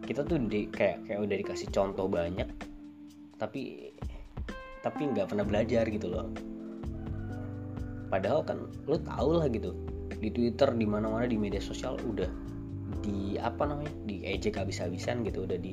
Kita 0.03 0.27
tuh 0.27 0.43
di, 0.43 0.67
kayak 0.67 1.07
kayak 1.07 1.23
udah 1.23 1.37
dikasih 1.39 1.71
contoh 1.71 2.11
banyak 2.11 2.51
tapi 3.41 3.89
tapi 4.85 5.01
nggak 5.09 5.33
pernah 5.33 5.49
belajar 5.49 5.89
gitu 5.89 6.13
loh 6.13 6.29
padahal 8.11 8.43
kan 8.43 8.59
lo 8.91 8.99
tau 8.99 9.39
lah 9.39 9.47
gitu 9.47 9.73
di 10.21 10.29
Twitter 10.29 10.69
di 10.77 10.85
mana-mana 10.85 11.25
di 11.25 11.39
media 11.39 11.63
sosial 11.63 11.97
udah 12.03 12.29
di 13.01 13.39
apa 13.41 13.65
namanya 13.65 13.95
di 14.05 14.27
ejek 14.27 14.61
habis-habisan 14.61 15.25
gitu 15.25 15.49
udah 15.49 15.57
di 15.57 15.73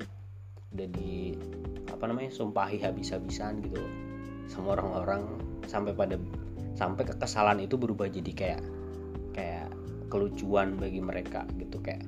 udah 0.78 0.88
di 0.94 1.36
apa 1.92 2.04
namanya 2.08 2.32
sumpahi 2.32 2.78
habis-habisan 2.80 3.60
gitu. 3.66 3.82
Sama 4.48 4.80
orang-orang 4.80 5.28
sampai 5.68 5.92
pada 5.92 6.16
sampai 6.78 7.04
kekesalan 7.04 7.66
itu 7.66 7.76
berubah 7.76 8.08
jadi 8.08 8.32
kayak 8.32 8.62
kayak 9.36 9.68
kelucuan 10.08 10.80
bagi 10.80 11.04
mereka 11.04 11.44
gitu 11.60 11.82
kayak 11.84 12.06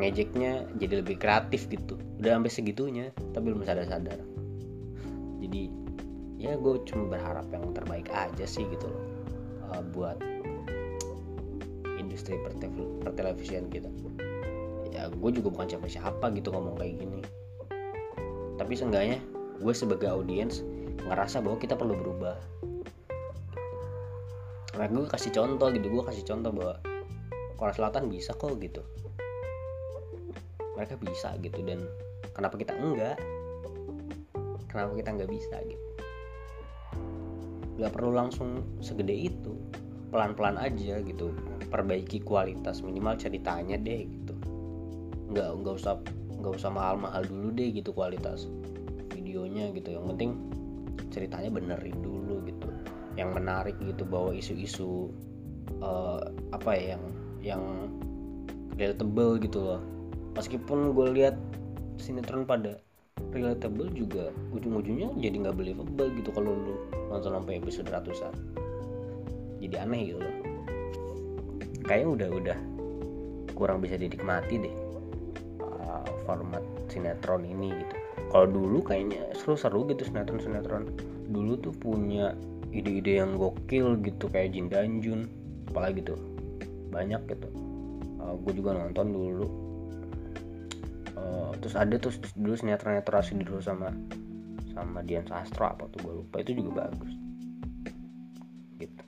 ngejeknya 0.00 0.66
jadi 0.80 1.04
lebih 1.04 1.20
kreatif 1.20 1.68
gitu. 1.70 2.00
Udah 2.18 2.40
sampai 2.40 2.50
segitunya 2.50 3.06
tapi 3.36 3.52
belum 3.52 3.62
sadar-sadar. 3.62 4.18
Jadi 5.44 5.62
ya 6.40 6.56
gue 6.56 6.80
cuma 6.88 7.12
berharap 7.12 7.46
yang 7.52 7.70
terbaik 7.76 8.08
aja 8.10 8.48
sih 8.48 8.64
gitu 8.72 8.88
loh 8.88 9.09
uh, 9.74 9.84
buat 9.94 10.18
industri 11.98 12.36
pertelevisian 13.06 13.70
kita. 13.70 13.88
Ya 14.90 15.06
gue 15.06 15.30
juga 15.30 15.54
bukan 15.54 15.66
siapa-siapa 15.70 16.34
gitu 16.34 16.50
ngomong 16.50 16.76
kayak 16.80 16.98
gini. 16.98 17.22
Tapi 18.58 18.72
seenggaknya 18.74 19.22
gue 19.60 19.74
sebagai 19.74 20.10
audiens 20.10 20.66
ngerasa 21.06 21.40
bahwa 21.40 21.56
kita 21.62 21.78
perlu 21.78 21.94
berubah. 21.94 22.36
Nah 24.74 24.86
gue 24.88 25.06
kasih 25.06 25.30
contoh 25.30 25.68
gitu 25.70 25.86
gue 25.86 26.02
kasih 26.02 26.24
contoh 26.26 26.50
bahwa 26.50 26.74
Korea 27.54 27.74
Selatan 27.76 28.10
bisa 28.10 28.34
kok 28.34 28.58
gitu. 28.58 28.82
Mereka 30.74 30.96
bisa 30.98 31.36
gitu 31.38 31.60
dan 31.62 31.84
kenapa 32.32 32.56
kita 32.56 32.74
enggak? 32.74 33.20
Kenapa 34.66 34.94
kita 34.96 35.10
nggak 35.14 35.30
bisa 35.30 35.56
gitu 35.66 35.89
nggak 37.80 37.96
perlu 37.96 38.12
langsung 38.12 38.60
segede 38.84 39.16
itu. 39.32 39.56
Pelan-pelan 40.12 40.60
aja 40.60 41.00
gitu. 41.00 41.32
Perbaiki 41.72 42.20
kualitas. 42.20 42.84
Minimal 42.84 43.16
ceritanya 43.16 43.80
deh 43.80 44.04
gitu. 44.04 44.34
Nggak 45.32 45.48
nggak 45.64 45.74
usah 45.80 45.96
nggak 46.40 46.52
usah 46.56 46.70
mahal-mahal 46.72 47.24
dulu 47.24 47.48
deh 47.56 47.72
gitu 47.72 47.96
kualitas 47.96 48.44
videonya 49.12 49.72
gitu. 49.72 49.96
Yang 49.96 50.04
penting 50.14 50.30
ceritanya 51.08 51.48
benerin 51.48 51.96
dulu 52.04 52.44
gitu. 52.44 52.68
Yang 53.16 53.30
menarik 53.40 53.76
gitu 53.80 54.04
bawa 54.04 54.36
isu-isu 54.36 55.08
uh, 55.80 56.20
apa 56.52 56.70
ya 56.76 56.84
yang 56.94 57.04
yang 57.40 57.62
relatable 58.76 59.40
gitu 59.40 59.58
loh. 59.60 59.80
Meskipun 60.36 60.92
gue 60.94 61.06
lihat 61.16 61.36
sinetron 62.00 62.44
pada 62.44 62.80
relatable 63.30 63.90
juga. 63.94 64.34
Ujung-ujungnya 64.54 65.14
jadi 65.18 65.36
nggak 65.46 65.56
believable 65.56 66.08
gitu 66.16 66.30
kalau 66.34 66.52
lu 66.54 66.74
nonton 67.10 67.36
sampai 67.36 67.58
episode 67.60 67.88
ratusan. 67.90 68.32
Jadi 69.60 69.74
aneh 69.76 70.00
gitu 70.14 70.18
loh. 70.20 70.36
Kayaknya 71.84 72.08
udah 72.08 72.28
udah 72.32 72.58
kurang 73.54 73.84
bisa 73.84 74.00
dinikmati 74.00 74.56
deh 74.56 74.74
uh, 75.60 76.06
format 76.24 76.64
sinetron 76.88 77.44
ini 77.44 77.74
gitu. 77.74 77.94
Kalau 78.30 78.46
dulu 78.46 78.78
kayaknya 78.80 79.26
seru-seru 79.34 79.90
gitu 79.90 80.06
sinetron-sinetron. 80.06 80.88
Dulu 81.30 81.58
tuh 81.58 81.74
punya 81.74 82.32
ide-ide 82.70 83.18
yang 83.18 83.34
gokil 83.34 83.98
gitu 84.06 84.30
kayak 84.30 84.54
Jin 84.54 84.70
dan 84.70 85.02
Jun 85.02 85.26
apalagi 85.68 86.02
tuh. 86.06 86.18
Banyak 86.94 87.26
gitu. 87.26 87.48
Uh, 88.22 88.38
gue 88.46 88.52
juga 88.54 88.76
nonton 88.76 89.10
dulu 89.10 89.46
uh, 91.30 91.54
terus 91.62 91.78
ada 91.78 91.94
tuh 92.02 92.10
dulu 92.34 92.58
sinetron 92.58 92.98
netrasi 92.98 93.38
dulu 93.38 93.62
sama 93.62 93.94
sama 94.74 95.06
Dian 95.06 95.26
Sastro 95.30 95.70
apa 95.70 95.86
tuh 95.94 96.02
gue 96.02 96.14
lupa. 96.26 96.42
Itu 96.42 96.58
juga 96.58 96.86
bagus. 96.86 97.12
Gitu. 98.82 99.02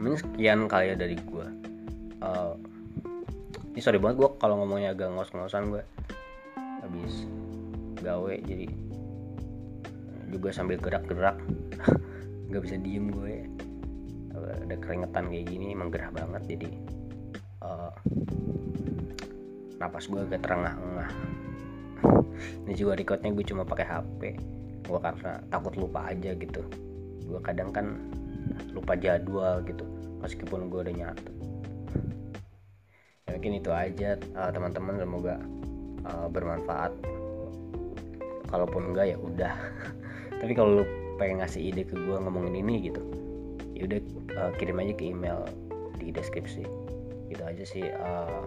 Ini 0.00 0.16
sekian 0.16 0.64
kali 0.68 0.92
ya 0.92 0.96
dari 0.96 1.16
gue 1.16 1.46
uh, 2.22 2.54
ini 3.76 3.80
sorry 3.84 4.00
banget 4.00 4.24
gue 4.24 4.30
kalau 4.40 4.56
ngomongnya 4.64 4.96
agak 4.96 5.12
ngos-ngosan 5.12 5.68
gue 5.68 5.82
habis 6.80 7.28
gawe 8.00 8.34
jadi 8.46 8.66
juga 10.32 10.48
sambil 10.50 10.80
gerak-gerak. 10.80 11.36
Nggak 12.48 12.62
bisa 12.64 12.76
diem 12.80 13.12
gue. 13.12 13.46
Ada 14.36 14.76
keringetan 14.78 15.32
kayak 15.32 15.46
gini 15.48 15.72
emang 15.72 15.88
gerah 15.88 16.12
banget 16.12 16.56
jadi 16.56 16.70
uh, 17.64 17.92
napas 19.76 20.08
gue 20.08 20.20
agak 20.20 20.44
terengah-engah. 20.44 21.10
Ini 22.68 22.72
juga 22.76 22.92
recordnya 22.96 23.32
gue 23.32 23.44
cuma 23.46 23.62
pakai 23.64 23.86
HP 23.86 24.20
gue 24.86 24.98
karena 25.02 25.42
takut 25.50 25.74
lupa 25.74 26.12
aja 26.12 26.30
gitu. 26.36 26.62
Gue 27.26 27.40
kadang 27.42 27.74
kan 27.74 27.98
lupa 28.70 28.94
jadwal 28.94 29.60
gitu 29.66 29.82
meskipun 30.22 30.72
gue 30.72 30.80
udah 30.86 30.94
nyatu 30.94 31.30
ya, 33.26 33.30
mungkin 33.36 33.52
itu 33.58 33.70
aja. 33.74 34.16
Uh, 34.32 34.50
teman-teman 34.54 34.94
semoga 35.02 35.34
uh, 36.06 36.28
bermanfaat. 36.30 36.92
Kalaupun 38.46 38.94
enggak 38.94 39.12
ya 39.12 39.18
udah. 39.18 39.54
Tapi 40.40 40.52
kalau 40.54 40.82
lu 40.82 40.84
pengen 41.16 41.40
ngasih 41.42 41.72
ide 41.72 41.82
ke 41.88 41.96
gue 41.96 42.16
ngomongin 42.20 42.60
ini 42.60 42.92
gitu 42.92 43.00
ya 43.76 43.84
udah 43.84 44.00
uh, 44.40 44.52
kirim 44.56 44.80
aja 44.80 44.92
ke 44.96 45.04
email 45.12 45.44
di 46.00 46.08
deskripsi. 46.08 46.64
Gitu 47.28 47.42
aja 47.44 47.64
sih 47.66 47.84
uh, 47.92 48.44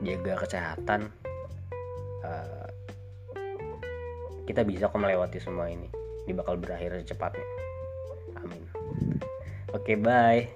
jaga 0.00 0.32
kesehatan 0.40 1.12
uh, 2.24 2.68
kita 4.48 4.66
bisa 4.66 4.90
kok 4.90 4.98
melewati 4.98 5.38
semua 5.38 5.70
ini. 5.70 5.86
Ini 6.26 6.34
bakal 6.34 6.58
berakhir 6.58 6.98
secepatnya. 7.00 7.46
Amin. 8.42 8.66
Oke 9.70 9.94
okay, 9.94 9.96
bye 9.96 10.50